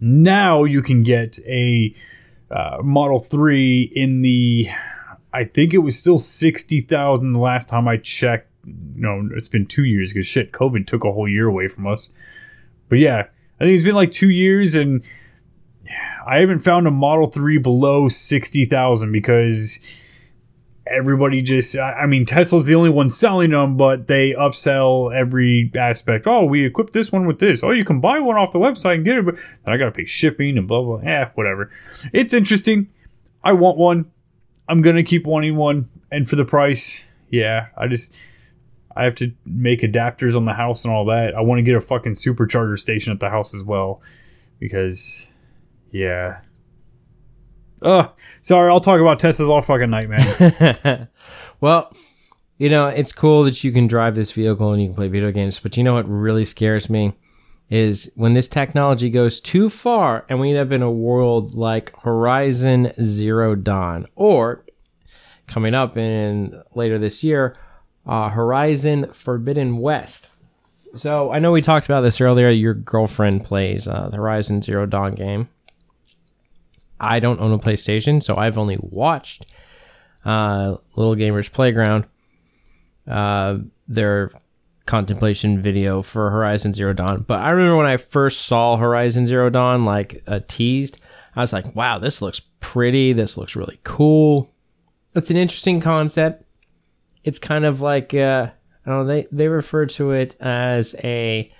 [0.00, 1.94] Now you can get a
[2.50, 4.68] uh, Model Three in the,
[5.32, 9.66] I think it was still sixty thousand the last time I checked no, it's been
[9.66, 12.10] two years because shit, COVID took a whole year away from us.
[12.88, 13.26] But yeah,
[13.60, 15.02] I think it's been like two years, and
[16.26, 19.78] I haven't found a Model Three below sixty thousand because
[20.86, 21.76] everybody just.
[21.76, 26.26] I mean, Tesla's the only one selling them, but they upsell every aspect.
[26.26, 27.62] Oh, we equipped this one with this.
[27.62, 29.92] Oh, you can buy one off the website and get it, but then I gotta
[29.92, 31.00] pay shipping and blah blah.
[31.02, 31.70] Yeah, whatever.
[32.12, 32.88] It's interesting.
[33.44, 34.10] I want one.
[34.68, 38.16] I'm gonna keep wanting one, and for the price, yeah, I just.
[38.96, 41.34] I have to make adapters on the house and all that.
[41.34, 44.02] I want to get a fucking supercharger station at the house as well
[44.58, 45.28] because
[45.90, 46.40] yeah.
[47.82, 51.08] Oh, sorry, I'll talk about Teslas all fucking night, man.
[51.60, 51.92] well,
[52.58, 55.30] you know, it's cool that you can drive this vehicle and you can play video
[55.30, 57.12] games, but you know what really scares me
[57.68, 61.92] is when this technology goes too far and we end up in a world like
[62.02, 64.64] Horizon Zero Dawn or
[65.46, 67.56] coming up in later this year,
[68.06, 70.30] uh, Horizon Forbidden West.
[70.94, 72.48] So I know we talked about this earlier.
[72.48, 75.48] Your girlfriend plays uh, the Horizon Zero Dawn game.
[76.98, 79.44] I don't own a PlayStation, so I've only watched
[80.24, 82.06] uh, Little Gamers Playground,
[83.06, 84.30] uh, their
[84.86, 87.22] contemplation video for Horizon Zero Dawn.
[87.22, 90.98] But I remember when I first saw Horizon Zero Dawn, like uh, teased,
[91.34, 93.12] I was like, wow, this looks pretty.
[93.12, 94.50] This looks really cool.
[95.14, 96.45] It's an interesting concept.
[97.26, 98.50] It's kind of like, uh,
[98.86, 101.52] I don't know, they, they refer to it as a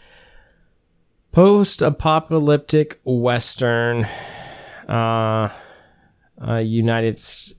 [1.33, 4.05] post apocalyptic Western
[4.89, 5.51] uh,
[6.41, 7.17] uh, United.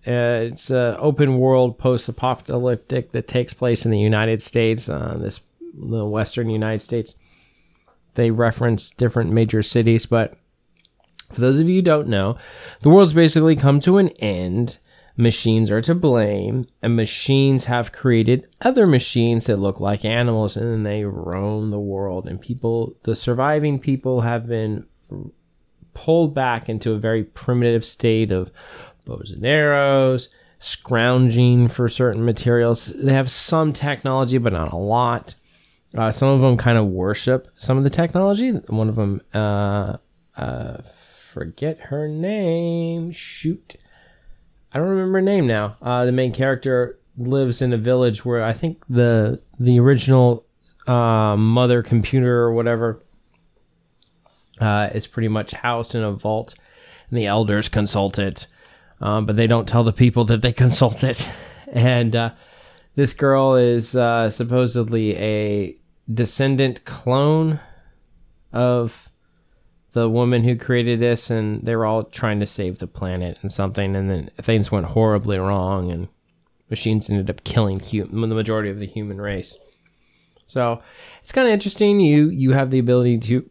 [0.08, 4.88] Uh, it's an open world post-apocalyptic that takes place in the United States.
[4.88, 5.42] Uh, this
[5.74, 7.16] the Western United States.
[8.16, 10.38] They reference different major cities, but
[11.32, 12.38] for those of you who don't know,
[12.82, 14.78] the world's basically come to an end.
[15.20, 20.72] Machines are to blame, and machines have created other machines that look like animals, and
[20.72, 22.28] then they roam the world.
[22.28, 24.86] And people, the surviving people, have been
[25.96, 28.52] pulled back into a very primitive state of
[29.06, 32.86] bows and arrows, scrounging for certain materials.
[32.86, 35.34] They have some technology, but not a lot.
[35.96, 38.52] Uh, some of them kind of worship some of the technology.
[38.52, 39.98] One of them, uh,
[40.36, 40.82] uh,
[41.32, 43.12] forget her name.
[43.12, 43.77] Shoot,
[44.74, 45.78] I don't remember her name now.
[45.82, 50.46] Uh, the main character lives in a village where I think the the original
[50.88, 53.02] uh, mother computer or whatever
[54.60, 56.56] uh, is pretty much housed in a vault,
[57.10, 58.48] and the elders consult it,
[59.02, 61.28] um, but they don't tell the people that they consult it.
[61.72, 62.32] And uh,
[62.96, 65.78] this girl is uh, supposedly a
[66.12, 67.60] descendant clone
[68.54, 69.07] of
[69.98, 73.52] the woman who created this, and they were all trying to save the planet and
[73.52, 76.08] something, and then things went horribly wrong, and
[76.70, 79.58] machines ended up killing hu- the majority of the human race.
[80.46, 80.84] So
[81.24, 82.00] it's kind of interesting.
[82.00, 83.50] You you have the ability to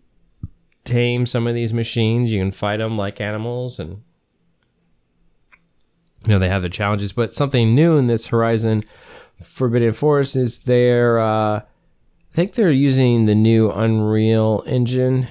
[0.85, 2.31] tame some of these machines.
[2.31, 4.03] You can fight them like animals, and
[6.25, 7.13] you know they have the challenges.
[7.13, 8.85] But something new in this Horizon
[9.43, 15.27] Forbidden Forest is they're uh, I think they're using the new Unreal Engine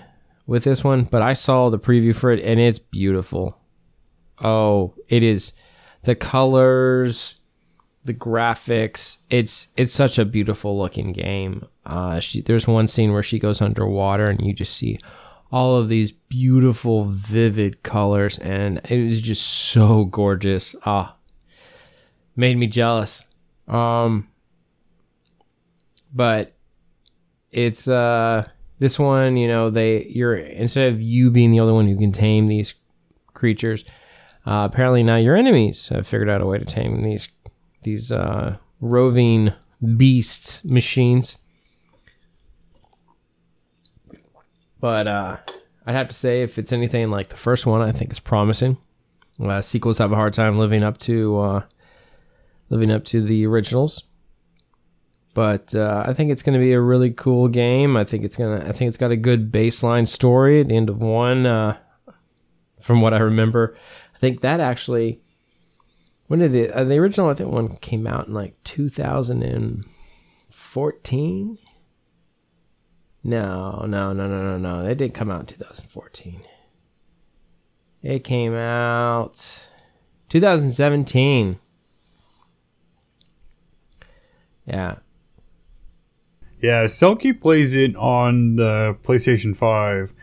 [0.47, 1.03] with this one.
[1.03, 3.59] But I saw the preview for it, and it's beautiful.
[4.43, 5.53] Oh, it is
[6.03, 7.35] the colors
[8.05, 13.23] the graphics it's it's such a beautiful looking game uh she, there's one scene where
[13.23, 14.99] she goes underwater and you just see
[15.51, 21.15] all of these beautiful vivid colors and it was just so gorgeous ah
[22.35, 23.23] made me jealous
[23.67, 24.27] um
[26.13, 26.53] but
[27.51, 28.45] it's uh
[28.79, 32.11] this one you know they you're instead of you being the only one who can
[32.11, 32.73] tame these
[33.33, 33.85] creatures
[34.45, 37.29] uh, apparently now your enemies have figured out a way to tame these
[37.83, 39.53] these uh, roving
[39.97, 41.37] beast machines.
[44.79, 45.37] But uh,
[45.85, 48.77] I'd have to say, if it's anything like the first one, I think it's promising.
[49.41, 51.61] Uh, sequels have a hard time living up to uh,
[52.69, 54.03] living up to the originals,
[55.35, 57.95] but uh, I think it's going to be a really cool game.
[57.95, 58.67] I think it's gonna.
[58.67, 61.45] I think it's got a good baseline story at the end of one.
[61.45, 61.77] Uh,
[62.81, 63.77] from what I remember,
[64.15, 65.21] I think that actually
[66.27, 66.71] when did it?
[66.71, 71.57] Uh, the original, I think, one came out in like 2014.
[73.23, 74.85] No, no, no, no, no, no.
[74.85, 76.41] It didn't come out in 2014.
[78.01, 79.67] It came out
[80.29, 81.59] 2017.
[84.65, 84.95] Yeah.
[86.65, 90.15] Yeah, Selkie plays it on the PlayStation 5,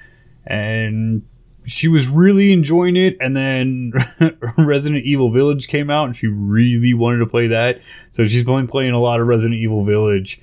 [0.45, 1.23] and
[1.65, 3.93] she was really enjoying it and then
[4.59, 7.81] resident evil village came out and she really wanted to play that.
[8.11, 10.41] So she's been playing a lot of resident evil village.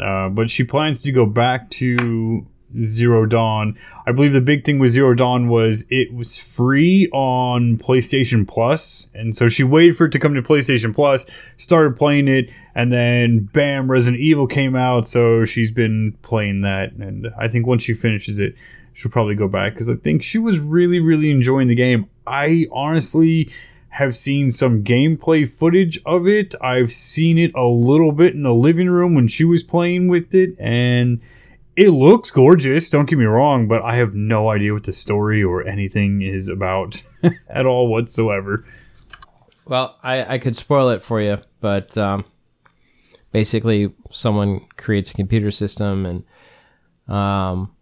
[0.00, 2.46] Uh, but she plans to go back to
[2.80, 7.76] zero dawn i believe the big thing with zero dawn was it was free on
[7.76, 12.28] playstation plus and so she waited for it to come to playstation plus started playing
[12.28, 17.48] it and then bam resident evil came out so she's been playing that and i
[17.48, 18.54] think once she finishes it
[18.94, 22.08] she'll probably go back because I think she was really, really enjoying the game.
[22.26, 23.50] I honestly
[23.88, 26.54] have seen some gameplay footage of it.
[26.62, 30.34] I've seen it a little bit in the living room when she was playing with
[30.34, 31.20] it, and
[31.76, 32.90] it looks gorgeous.
[32.90, 36.48] Don't get me wrong, but I have no idea what the story or anything is
[36.48, 37.02] about
[37.48, 38.64] at all whatsoever.
[39.64, 42.24] Well, I, I could spoil it for you, but um,
[43.30, 47.74] basically, someone creates a computer system and um,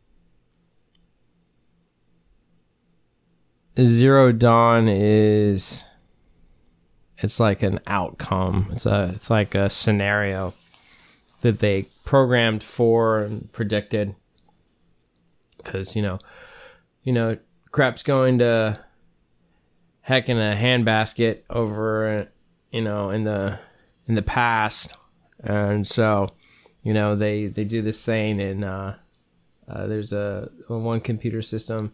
[3.79, 5.85] Zero Dawn is
[7.19, 8.69] it's like an outcome.
[8.73, 10.55] It's a it's like a scenario
[11.43, 14.17] that they programmed for and predicted.
[15.57, 16.19] Because you know,
[17.05, 17.39] you know,
[17.71, 18.81] crap's going to
[20.01, 22.27] heck in a handbasket over,
[22.73, 23.61] you know, in the
[24.07, 24.93] in the past,
[25.45, 26.31] and so
[26.83, 28.95] you know they they do this thing and uh,
[29.69, 31.93] uh, there's a, one computer system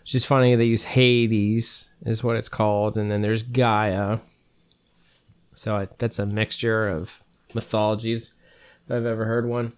[0.00, 0.54] which is funny.
[0.54, 4.20] They use Hades is what it's called, and then there's Gaia.
[5.52, 8.32] So I, that's a mixture of mythologies,
[8.88, 9.72] if I've ever heard one.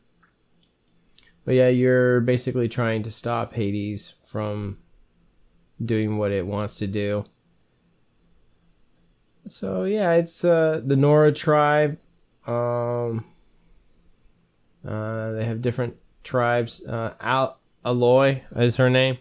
[1.45, 4.79] But yeah, you're basically trying to stop Hades from
[5.85, 7.25] doing what it wants to do.
[9.49, 11.99] So yeah, it's uh, the Nora tribe.
[12.47, 13.25] Um,
[14.87, 16.85] uh, they have different tribes.
[16.85, 19.19] Uh, Al- Aloy is her name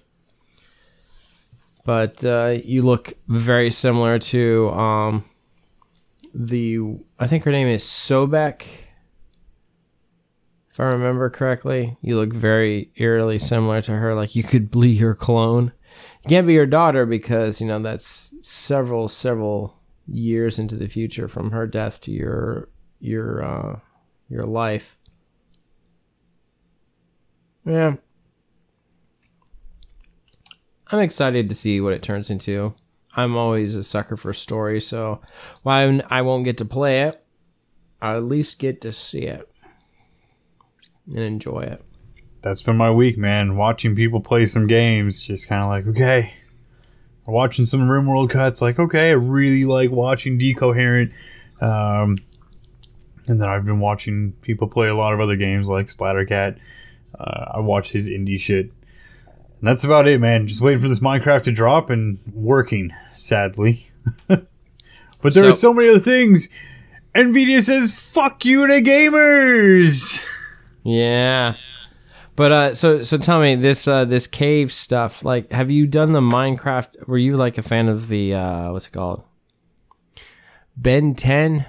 [1.89, 5.25] but uh, you look very similar to um,
[6.35, 6.79] the.
[7.19, 8.63] I think her name is Sobeck.
[10.71, 14.13] If I remember correctly, you look very eerily similar to her.
[14.13, 15.71] Like you could be her clone.
[16.23, 21.27] You can't be her daughter because you know that's several several years into the future
[21.27, 23.79] from her death to your your uh,
[24.29, 24.97] your life.
[27.65, 27.95] Yeah.
[30.91, 32.73] I'm excited to see what it turns into.
[33.15, 35.21] I'm always a sucker for story, so
[35.61, 37.23] while I won't get to play it,
[38.01, 39.48] I'll at least get to see it
[41.09, 41.83] and enjoy it.
[42.41, 43.57] That's been my week, man.
[43.57, 46.33] Watching people play some games, just kind of like, okay.
[47.27, 51.11] Watching some RimWorld cuts, like, okay, I really like watching Decoherent.
[51.61, 52.17] Um,
[53.27, 56.57] and then I've been watching people play a lot of other games like Splattercat.
[57.19, 58.71] Uh, I watch his indie shit.
[59.27, 60.47] And that's about it, man.
[60.47, 63.91] Just waiting for this Minecraft to drop and working, sadly.
[64.27, 64.47] but
[65.21, 66.47] there So- are so many other things.
[67.13, 70.25] Nvidia says, fuck you to gamers!
[70.83, 71.55] Yeah.
[72.35, 76.13] But uh so so tell me this uh this cave stuff, like have you done
[76.13, 79.23] the Minecraft were you like a fan of the uh what's it called?
[80.77, 81.65] Ben 10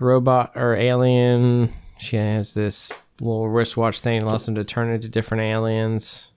[0.00, 1.70] robot or alien.
[1.98, 6.28] She has this little wristwatch thing that allows them to turn into different aliens.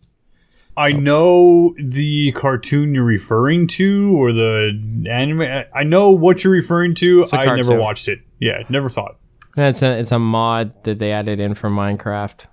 [0.77, 5.41] I know the cartoon you're referring to, or the anime.
[5.41, 7.25] I- know what you're referring to.
[7.33, 8.19] I never watched it.
[8.39, 9.15] Yeah, never saw it.
[9.57, 12.45] It's a it's a mod that they added in for Minecraft.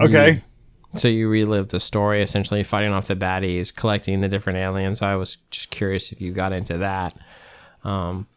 [0.00, 0.32] Okay.
[0.32, 0.40] You-
[0.96, 5.02] so you relive the story, essentially fighting off the baddies, collecting the different aliens.
[5.02, 7.16] I was just curious if you got into that.
[7.82, 8.28] Um,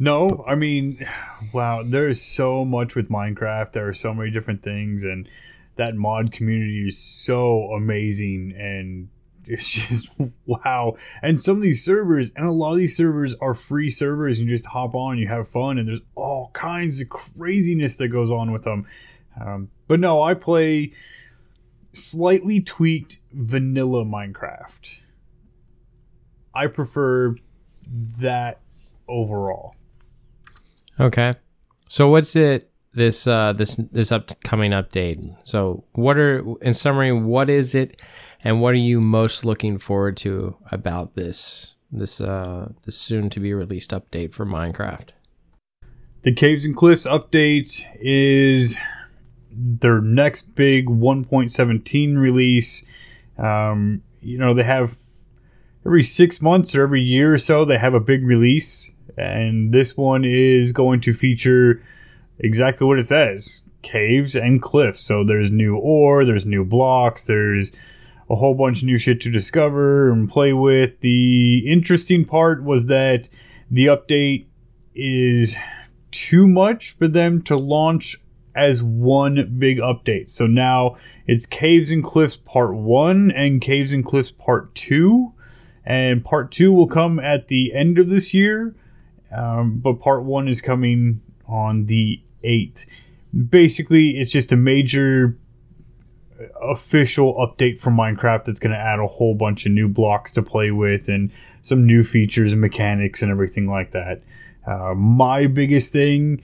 [0.00, 1.06] No, I mean,
[1.52, 3.70] wow, there's so much with Minecraft.
[3.70, 5.28] There are so many different things, and
[5.76, 8.52] that mod community is so amazing.
[8.58, 9.08] And
[9.48, 10.96] it's just wow.
[11.22, 14.40] And some of these servers, and a lot of these servers are free servers.
[14.40, 18.30] You just hop on, you have fun, and there's all kinds of craziness that goes
[18.30, 18.86] on with them.
[19.40, 20.92] Um, but no, I play
[21.92, 25.00] slightly tweaked vanilla Minecraft.
[26.54, 27.36] I prefer
[28.20, 28.60] that
[29.08, 29.74] overall.
[30.98, 31.34] okay.
[31.88, 35.36] So what's it this uh this this upcoming update?
[35.42, 38.00] So what are in summary what is it
[38.44, 43.40] and what are you most looking forward to about this this uh this soon to
[43.40, 45.08] be released update for Minecraft?
[46.22, 48.76] The Caves and Cliffs update is
[49.50, 52.84] their next big 1.17 release.
[53.38, 54.96] Um, you know, they have
[55.84, 58.90] every six months or every year or so, they have a big release.
[59.16, 61.82] And this one is going to feature
[62.38, 65.02] exactly what it says caves and cliffs.
[65.02, 67.70] So there's new ore, there's new blocks, there's
[68.30, 71.00] a whole bunch of new shit to discover and play with.
[71.00, 73.28] The interesting part was that
[73.70, 74.46] the update
[74.94, 75.56] is
[76.10, 78.16] too much for them to launch
[78.54, 80.28] as one big update.
[80.28, 80.96] So now
[81.26, 85.32] it's Caves and Cliffs Part 1 and Caves and Cliffs Part 2.
[85.84, 88.74] And Part 2 will come at the end of this year,
[89.30, 92.86] um, but Part 1 is coming on the 8th.
[93.50, 95.36] Basically, it's just a major
[96.62, 100.42] official update for Minecraft that's going to add a whole bunch of new blocks to
[100.42, 101.30] play with and
[101.62, 104.20] some new features and mechanics and everything like that.
[104.66, 106.42] Uh, my biggest thing,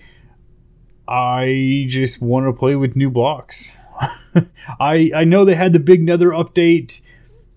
[1.09, 3.79] I just want to play with new blocks.
[4.81, 7.00] I I know they had the big Nether update,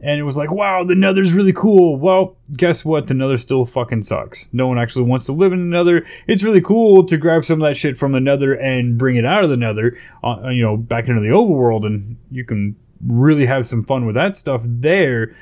[0.04, 1.96] and it was like, wow, the Nether's really cool.
[1.96, 3.08] Well, guess what?
[3.08, 4.54] The Nether still fucking sucks.
[4.54, 6.06] No one actually wants to live in the Nether.
[6.28, 9.26] It's really cool to grab some of that shit from the Nether and bring it
[9.26, 12.76] out of the Nether, uh, you know, back into the overworld, and you can
[13.08, 15.34] really have some fun with that stuff there.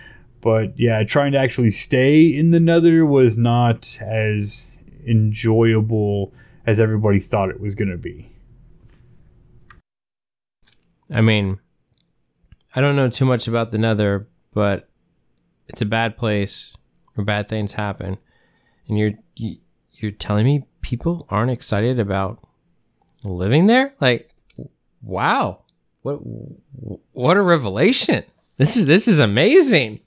[0.42, 4.70] But yeah, trying to actually stay in the Nether was not as
[5.08, 6.34] enjoyable
[6.68, 8.30] as everybody thought it was going to be.
[11.10, 11.60] I mean,
[12.76, 14.90] I don't know too much about the Nether, but
[15.68, 16.76] it's a bad place
[17.14, 18.18] where bad things happen,
[18.88, 19.58] and you're you,
[19.92, 22.40] you're telling me people aren't excited about
[23.24, 23.94] living there?
[24.00, 24.34] Like,
[25.02, 25.64] wow,
[26.02, 28.24] what what a revelation!
[28.58, 30.00] This is this is amazing.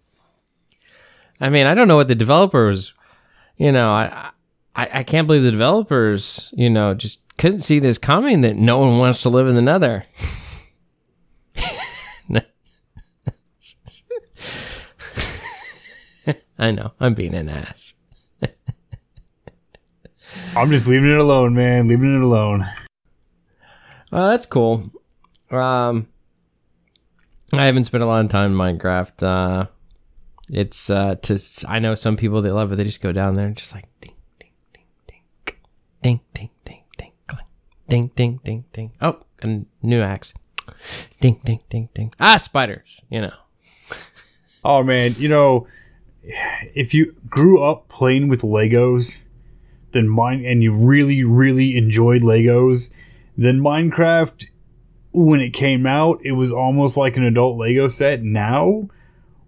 [1.40, 2.92] I mean, I don't know what the developers,
[3.57, 4.30] you know, I
[4.76, 8.78] I, I can't believe the developers, you know, just couldn't see this coming that no
[8.78, 10.05] one wants to live in the Nether.
[16.59, 16.92] I know.
[17.00, 17.94] I'm being an ass.
[20.57, 21.88] I'm just leaving it alone, man.
[21.88, 22.66] Leaving it alone.
[24.11, 24.90] Well, that's cool.
[25.50, 26.09] Um,
[27.52, 29.22] I haven't spent a lot of time in Minecraft.
[29.22, 29.66] Uh,
[30.50, 31.38] it's uh, to
[31.68, 32.76] I know some people that love it.
[32.76, 35.22] They just go down there and just like ding, ding, ding, ding,
[36.02, 37.46] ding, ding, ding, ding, clang.
[37.88, 38.92] ding, ding, ding, ding.
[39.00, 40.34] Oh, a new axe.
[41.20, 42.12] Ding, ding, ding, ding.
[42.20, 43.02] Ah, spiders.
[43.09, 43.34] You know.
[44.64, 45.66] Oh man, you know,
[46.74, 49.24] if you grew up playing with Legos,
[49.92, 52.90] then mine and you really, really enjoyed Legos,
[53.36, 54.46] Then Minecraft,
[55.12, 58.22] when it came out, it was almost like an adult Lego set.
[58.22, 58.88] Now,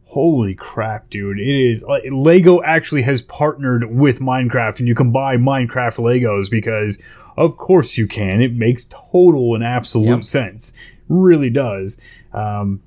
[0.04, 1.38] holy crap, dude!
[1.38, 6.50] It is like Lego actually has partnered with Minecraft, and you can buy Minecraft Legos
[6.50, 7.00] because,
[7.36, 8.40] of course, you can.
[8.40, 10.24] It makes total and absolute Yep.
[10.24, 10.72] sense.
[11.08, 11.98] Really does.
[12.32, 12.80] Um,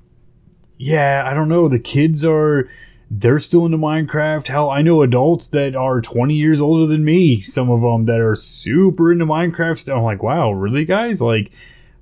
[0.78, 1.68] yeah, I don't know.
[1.68, 2.68] The kids are
[3.10, 4.46] they're still into Minecraft.
[4.46, 7.40] Hell, I know adults that are 20 years older than me.
[7.40, 9.92] Some of them that are super into Minecraft.
[9.92, 11.20] I'm like, wow, really, guys?
[11.20, 11.50] Like,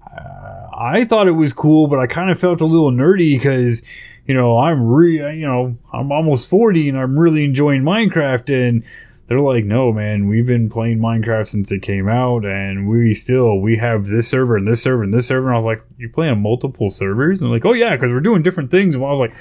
[0.06, 3.82] uh, I thought it was cool, but I kind of felt a little nerdy because,
[4.26, 8.84] you know, I'm re, you know, I'm almost 40 and I'm really enjoying Minecraft and.
[9.26, 13.60] They're like, no, man, we've been playing Minecraft since it came out, and we still
[13.60, 15.48] we have this server and this server and this server.
[15.48, 17.42] And I was like, you play on multiple servers?
[17.42, 18.94] And like, oh yeah, because we're doing different things.
[18.94, 19.34] And I was like,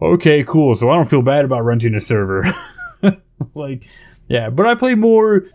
[0.00, 0.74] okay, cool.
[0.74, 2.44] So I don't feel bad about renting a server.
[3.54, 3.86] like,
[4.28, 5.46] yeah, but I play more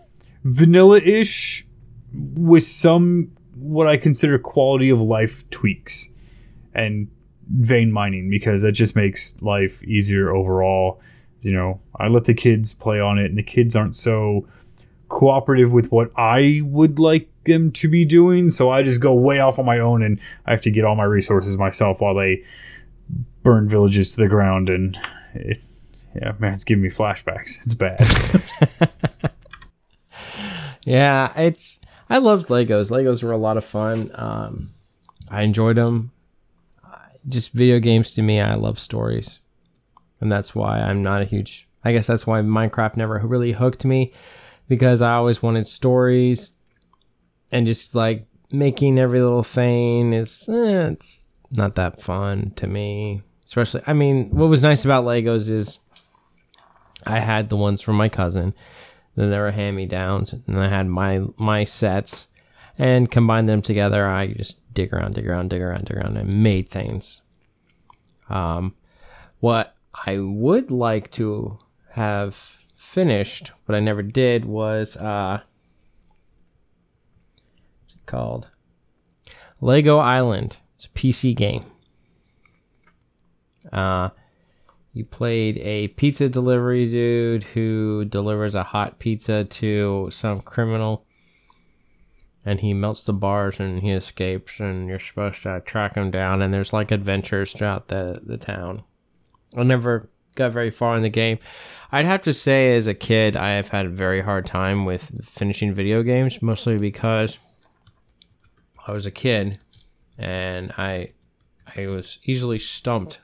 [0.44, 1.66] vanilla ish
[2.12, 6.12] with some what I consider quality of life tweaks
[6.74, 7.08] and
[7.48, 11.00] vein mining because that just makes life easier overall.
[11.40, 14.46] You know, I let the kids play on it, and the kids aren't so
[15.08, 18.48] cooperative with what I would like them to be doing.
[18.48, 20.94] So I just go way off on my own, and I have to get all
[20.94, 22.44] my resources myself while they
[23.42, 24.68] burn villages to the ground.
[24.68, 24.96] And
[25.34, 25.62] it,
[26.14, 27.64] yeah, man, it's giving me flashbacks.
[27.64, 28.00] It's bad.
[30.84, 31.78] Yeah, it's
[32.10, 32.90] I loved Legos.
[32.90, 34.10] Legos were a lot of fun.
[34.14, 34.70] Um,
[35.30, 36.12] I enjoyed them.
[37.28, 39.38] Just video games to me, I love stories,
[40.20, 41.68] and that's why I'm not a huge.
[41.84, 44.12] I guess that's why Minecraft never really hooked me,
[44.68, 46.50] because I always wanted stories,
[47.52, 53.22] and just like making every little thing is eh, it's not that fun to me.
[53.52, 55.78] Especially, I mean, what was nice about Legos is
[57.06, 58.54] I had the ones from my cousin.
[59.14, 62.28] Then there were hand me downs, and I had my my sets,
[62.78, 64.08] and combined them together.
[64.08, 67.20] I just dig around, dig around, dig around, dig around, and made things.
[68.30, 68.74] Um,
[69.40, 69.76] what
[70.06, 71.58] I would like to
[71.90, 75.42] have finished, but I never did, was uh,
[77.82, 78.48] what's it called?
[79.60, 80.60] Lego Island.
[80.74, 81.66] It's a PC game.
[83.72, 84.10] Uh,
[84.92, 91.06] you played a pizza delivery dude who delivers a hot pizza to some criminal.
[92.44, 96.42] And he melts the bars and he escapes, and you're supposed to track him down.
[96.42, 98.82] And there's like adventures throughout the, the town.
[99.56, 101.38] I never got very far in the game.
[101.92, 105.24] I'd have to say, as a kid, I have had a very hard time with
[105.24, 107.38] finishing video games, mostly because
[108.86, 109.58] I was a kid
[110.18, 111.10] and I
[111.76, 113.20] I was easily stumped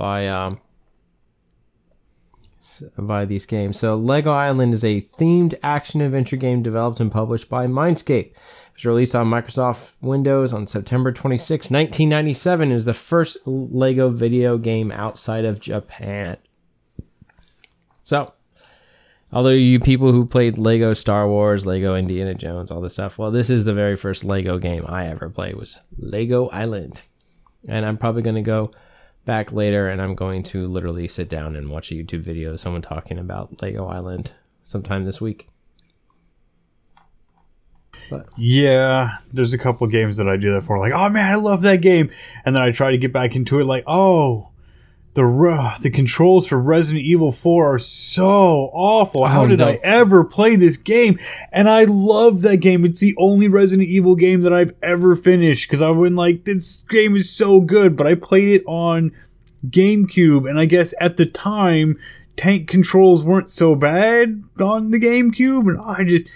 [0.00, 0.58] by um
[2.96, 3.78] by these games.
[3.78, 8.30] So Lego Island is a themed action adventure game developed and published by Mindscape.
[8.30, 8.36] It
[8.74, 12.70] was released on Microsoft Windows on September 26, 1997.
[12.70, 16.38] It was the first Lego video game outside of Japan.
[18.02, 18.32] So,
[19.30, 23.30] although you people who played Lego Star Wars, Lego Indiana Jones, all this stuff, well,
[23.30, 27.02] this is the very first Lego game I ever played was Lego Island.
[27.68, 28.72] And I'm probably going to go
[29.30, 32.58] back later and I'm going to literally sit down and watch a YouTube video of
[32.58, 34.32] someone talking about Lego Island
[34.64, 35.48] sometime this week.
[38.36, 40.80] Yeah, there's a couple games that I do that for.
[40.80, 42.10] Like, oh man, I love that game,
[42.44, 43.66] and then I try to get back into it.
[43.66, 44.49] Like, oh,
[45.14, 49.26] the re- the controls for Resident Evil 4 are so awful.
[49.26, 49.68] How Oh, did no.
[49.68, 51.18] I ever play this game?
[51.50, 52.84] And I love that game.
[52.84, 56.84] It's the only Resident Evil game that I've ever finished because I went like, this
[56.88, 57.96] game is so good.
[57.96, 59.10] But I played it on
[59.68, 61.98] GameCube, and I guess at the time,
[62.36, 66.30] tank controls weren't so bad on the GameCube, and I just.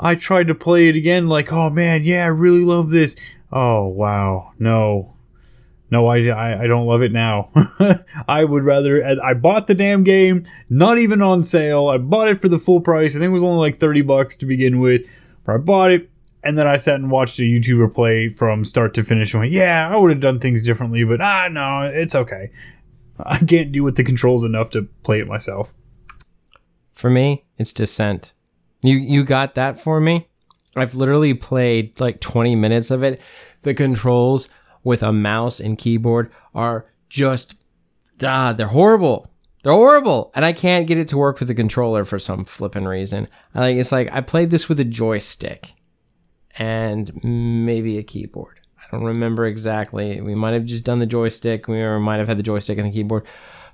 [0.00, 3.16] I tried to play it again, like, oh man, yeah, I really love this.
[3.50, 5.12] Oh wow, no,
[5.90, 7.50] no, I, I, I don't love it now.
[8.28, 9.04] I would rather.
[9.22, 11.88] I bought the damn game, not even on sale.
[11.88, 13.16] I bought it for the full price.
[13.16, 15.06] I think it was only like thirty bucks to begin with.
[15.44, 16.10] But I bought it,
[16.44, 19.32] and then I sat and watched a YouTuber play from start to finish.
[19.32, 22.50] And went, yeah, I would have done things differently, but ah, no, it's okay.
[23.20, 25.72] I can't do with the controls enough to play it myself.
[26.92, 28.34] For me, it's Descent.
[28.82, 30.28] You you got that for me?
[30.76, 33.20] I've literally played like 20 minutes of it.
[33.62, 34.48] The controls
[34.84, 37.54] with a mouse and keyboard are just
[38.22, 39.30] ah, they're horrible.
[39.62, 40.30] They're horrible.
[40.34, 43.28] And I can't get it to work with the controller for some flippin' reason.
[43.54, 45.74] I like it's like I played this with a joystick
[46.58, 48.60] and maybe a keyboard.
[48.78, 50.20] I don't remember exactly.
[50.20, 51.68] We might have just done the joystick.
[51.68, 53.26] We might have had the joystick and the keyboard,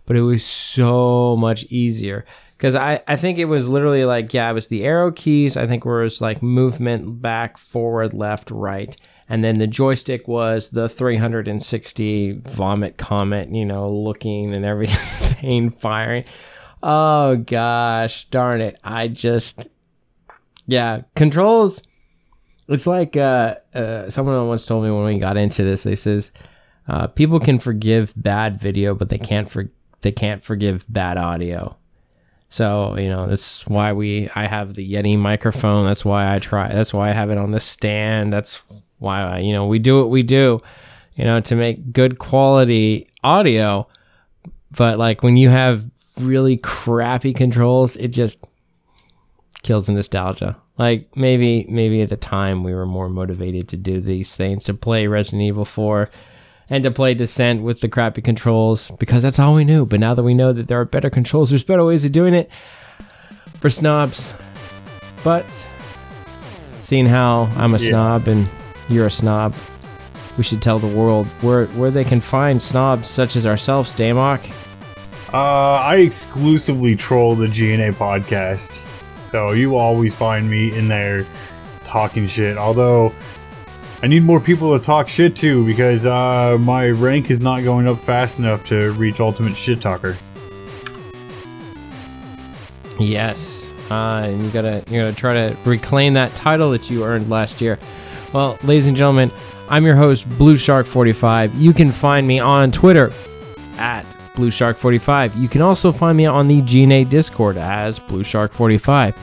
[0.06, 2.24] but it was so much easier
[2.56, 5.66] because I, I think it was literally like yeah it was the arrow keys i
[5.66, 8.96] think it was like movement back forward left right
[9.28, 16.24] and then the joystick was the 360 vomit comet you know looking and everything firing
[16.82, 19.68] oh gosh darn it i just
[20.66, 21.82] yeah controls
[22.66, 26.30] it's like uh, uh, someone once told me when we got into this they says
[26.88, 29.70] uh, people can forgive bad video but they can't for
[30.00, 31.76] they can't forgive bad audio
[32.54, 35.86] so you know that's why we I have the Yeti microphone.
[35.86, 36.72] That's why I try.
[36.72, 38.32] That's why I have it on the stand.
[38.32, 38.62] That's
[39.04, 40.60] why you know we do what we do,
[41.14, 43.86] you know, to make good quality audio.
[44.76, 45.84] But like when you have
[46.18, 48.44] really crappy controls, it just
[49.62, 50.56] kills the nostalgia.
[50.78, 54.74] Like maybe maybe at the time we were more motivated to do these things to
[54.74, 56.10] play Resident Evil 4
[56.70, 59.86] and to play Descent with the crappy controls because that's all we knew.
[59.86, 62.34] But now that we know that there are better controls, there's better ways of doing
[62.34, 62.50] it
[63.60, 64.26] for snobs.
[65.22, 65.44] But
[66.82, 67.88] seeing how I'm a Yeah.
[67.90, 68.46] snob and
[68.88, 69.54] you're a snob,
[70.36, 74.50] we should tell the world where where they can find snobs such as ourselves, Damok.
[75.32, 78.84] Uh, I exclusively troll the GNA podcast,
[79.28, 81.26] so you always find me in there
[81.84, 82.56] talking shit.
[82.56, 83.12] Although
[84.02, 87.88] I need more people to talk shit to because uh, my rank is not going
[87.88, 90.16] up fast enough to reach ultimate shit talker.
[92.98, 93.70] Yes.
[93.90, 97.60] Uh, and you gotta you gotta try to reclaim that title that you earned last
[97.60, 97.78] year.
[98.34, 99.30] Well, ladies and gentlemen,
[99.70, 101.54] I'm your host, Blue Shark 45.
[101.54, 103.12] You can find me on Twitter
[103.76, 104.04] at
[104.34, 105.36] Blue Shark 45.
[105.36, 109.16] You can also find me on the GNA Discord as Blue Shark 45.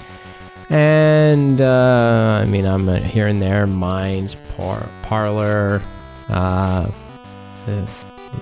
[0.70, 5.82] And uh, I mean, I'm here and there, Minds, par- Parler.
[6.30, 6.90] Uh,
[7.68, 7.86] uh,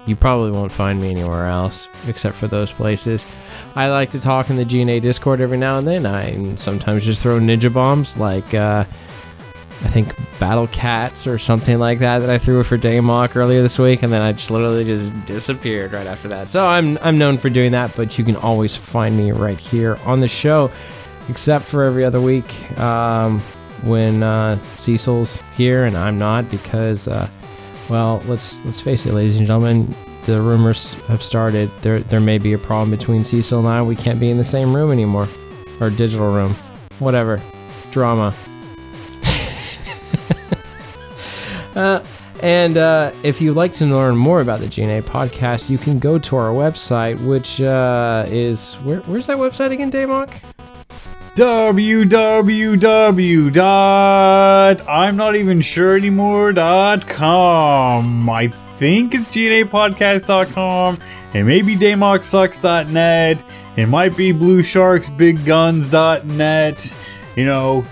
[0.06, 3.26] you probably won't find me anywhere else except for those places.
[3.76, 6.06] I like to talk in the GNA Discord every now and then.
[6.06, 8.86] I sometimes just throw ninja bombs like uh,
[9.82, 13.80] I think Battle Cats or something like that that I threw for Damok earlier this
[13.80, 16.50] week, and then I just literally just disappeared right after that.
[16.50, 19.98] So I'm I'm known for doing that, but you can always find me right here
[20.06, 20.70] on the show,
[21.30, 23.40] except for every other week um,
[23.84, 27.08] when uh, Cecil's here and I'm not because.
[27.08, 27.30] Uh,
[27.90, 29.94] well, let's let's face it, ladies and gentlemen.
[30.26, 31.72] The rumors have started.
[31.82, 33.82] There there may be a problem between Cecil and I.
[33.82, 35.28] We can't be in the same room anymore,
[35.80, 36.54] or digital room,
[37.00, 37.42] whatever.
[37.92, 38.36] Drama.
[41.80, 42.04] Uh,
[42.42, 46.18] and uh, if you'd like to learn more about the GNA podcast, you can go
[46.20, 50.30] to our website, which uh, is where, where's that website again, Damok?
[51.36, 58.30] www dot I'm not even sure anymore dot com.
[58.30, 60.98] I think it's gnapodcast.com.
[61.34, 63.44] It may be damoksucks.net.
[63.78, 66.96] It might be bluesharksbigguns.net.
[67.36, 67.86] You know,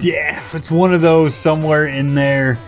[0.00, 2.58] yeah, it's one of those somewhere in there.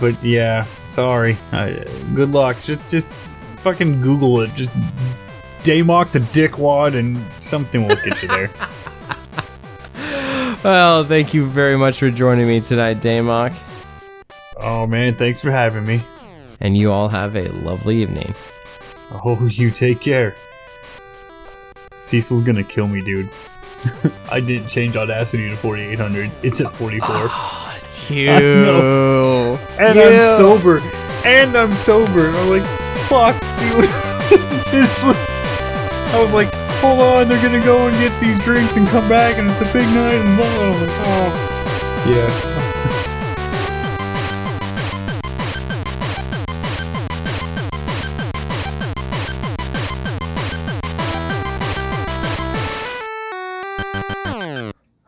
[0.00, 1.36] But yeah, sorry.
[1.52, 1.70] Uh,
[2.14, 2.56] good luck.
[2.64, 3.06] Just just
[3.58, 4.52] fucking Google it.
[4.54, 4.70] Just
[5.62, 8.50] Damok the dickwad and something will get you there.
[10.62, 13.54] Well, thank you very much for joining me tonight, Damok.
[14.58, 16.02] oh man, thanks for having me.
[16.60, 18.34] And you all have a lovely evening.
[19.10, 20.34] Oh, you take care.
[21.96, 23.30] Cecil's gonna kill me, dude.
[24.30, 26.30] I didn't change Audacity to 4800.
[26.42, 27.06] It's at 44.
[27.10, 28.28] Oh, it's You.
[29.56, 29.78] Know.
[29.78, 30.80] and I'm sober.
[31.24, 32.28] And I'm sober.
[32.28, 32.64] And I'm like,
[33.08, 33.88] fuck, dude.
[34.72, 35.16] It's like-
[36.14, 36.48] I was like,
[36.80, 39.72] hold on, they're gonna go and get these drinks and come back, and it's a
[39.72, 40.86] big night, and blah, blah, blah.
[41.06, 42.06] Oh.
[42.08, 42.50] Yeah.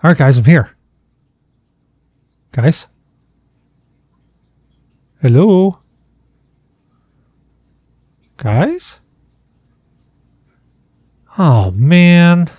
[0.05, 0.74] All right, guys, I'm here.
[2.53, 2.88] Guys?
[5.23, 5.79] Hello?
[8.37, 8.99] Guys?
[11.39, 12.51] Oh, man.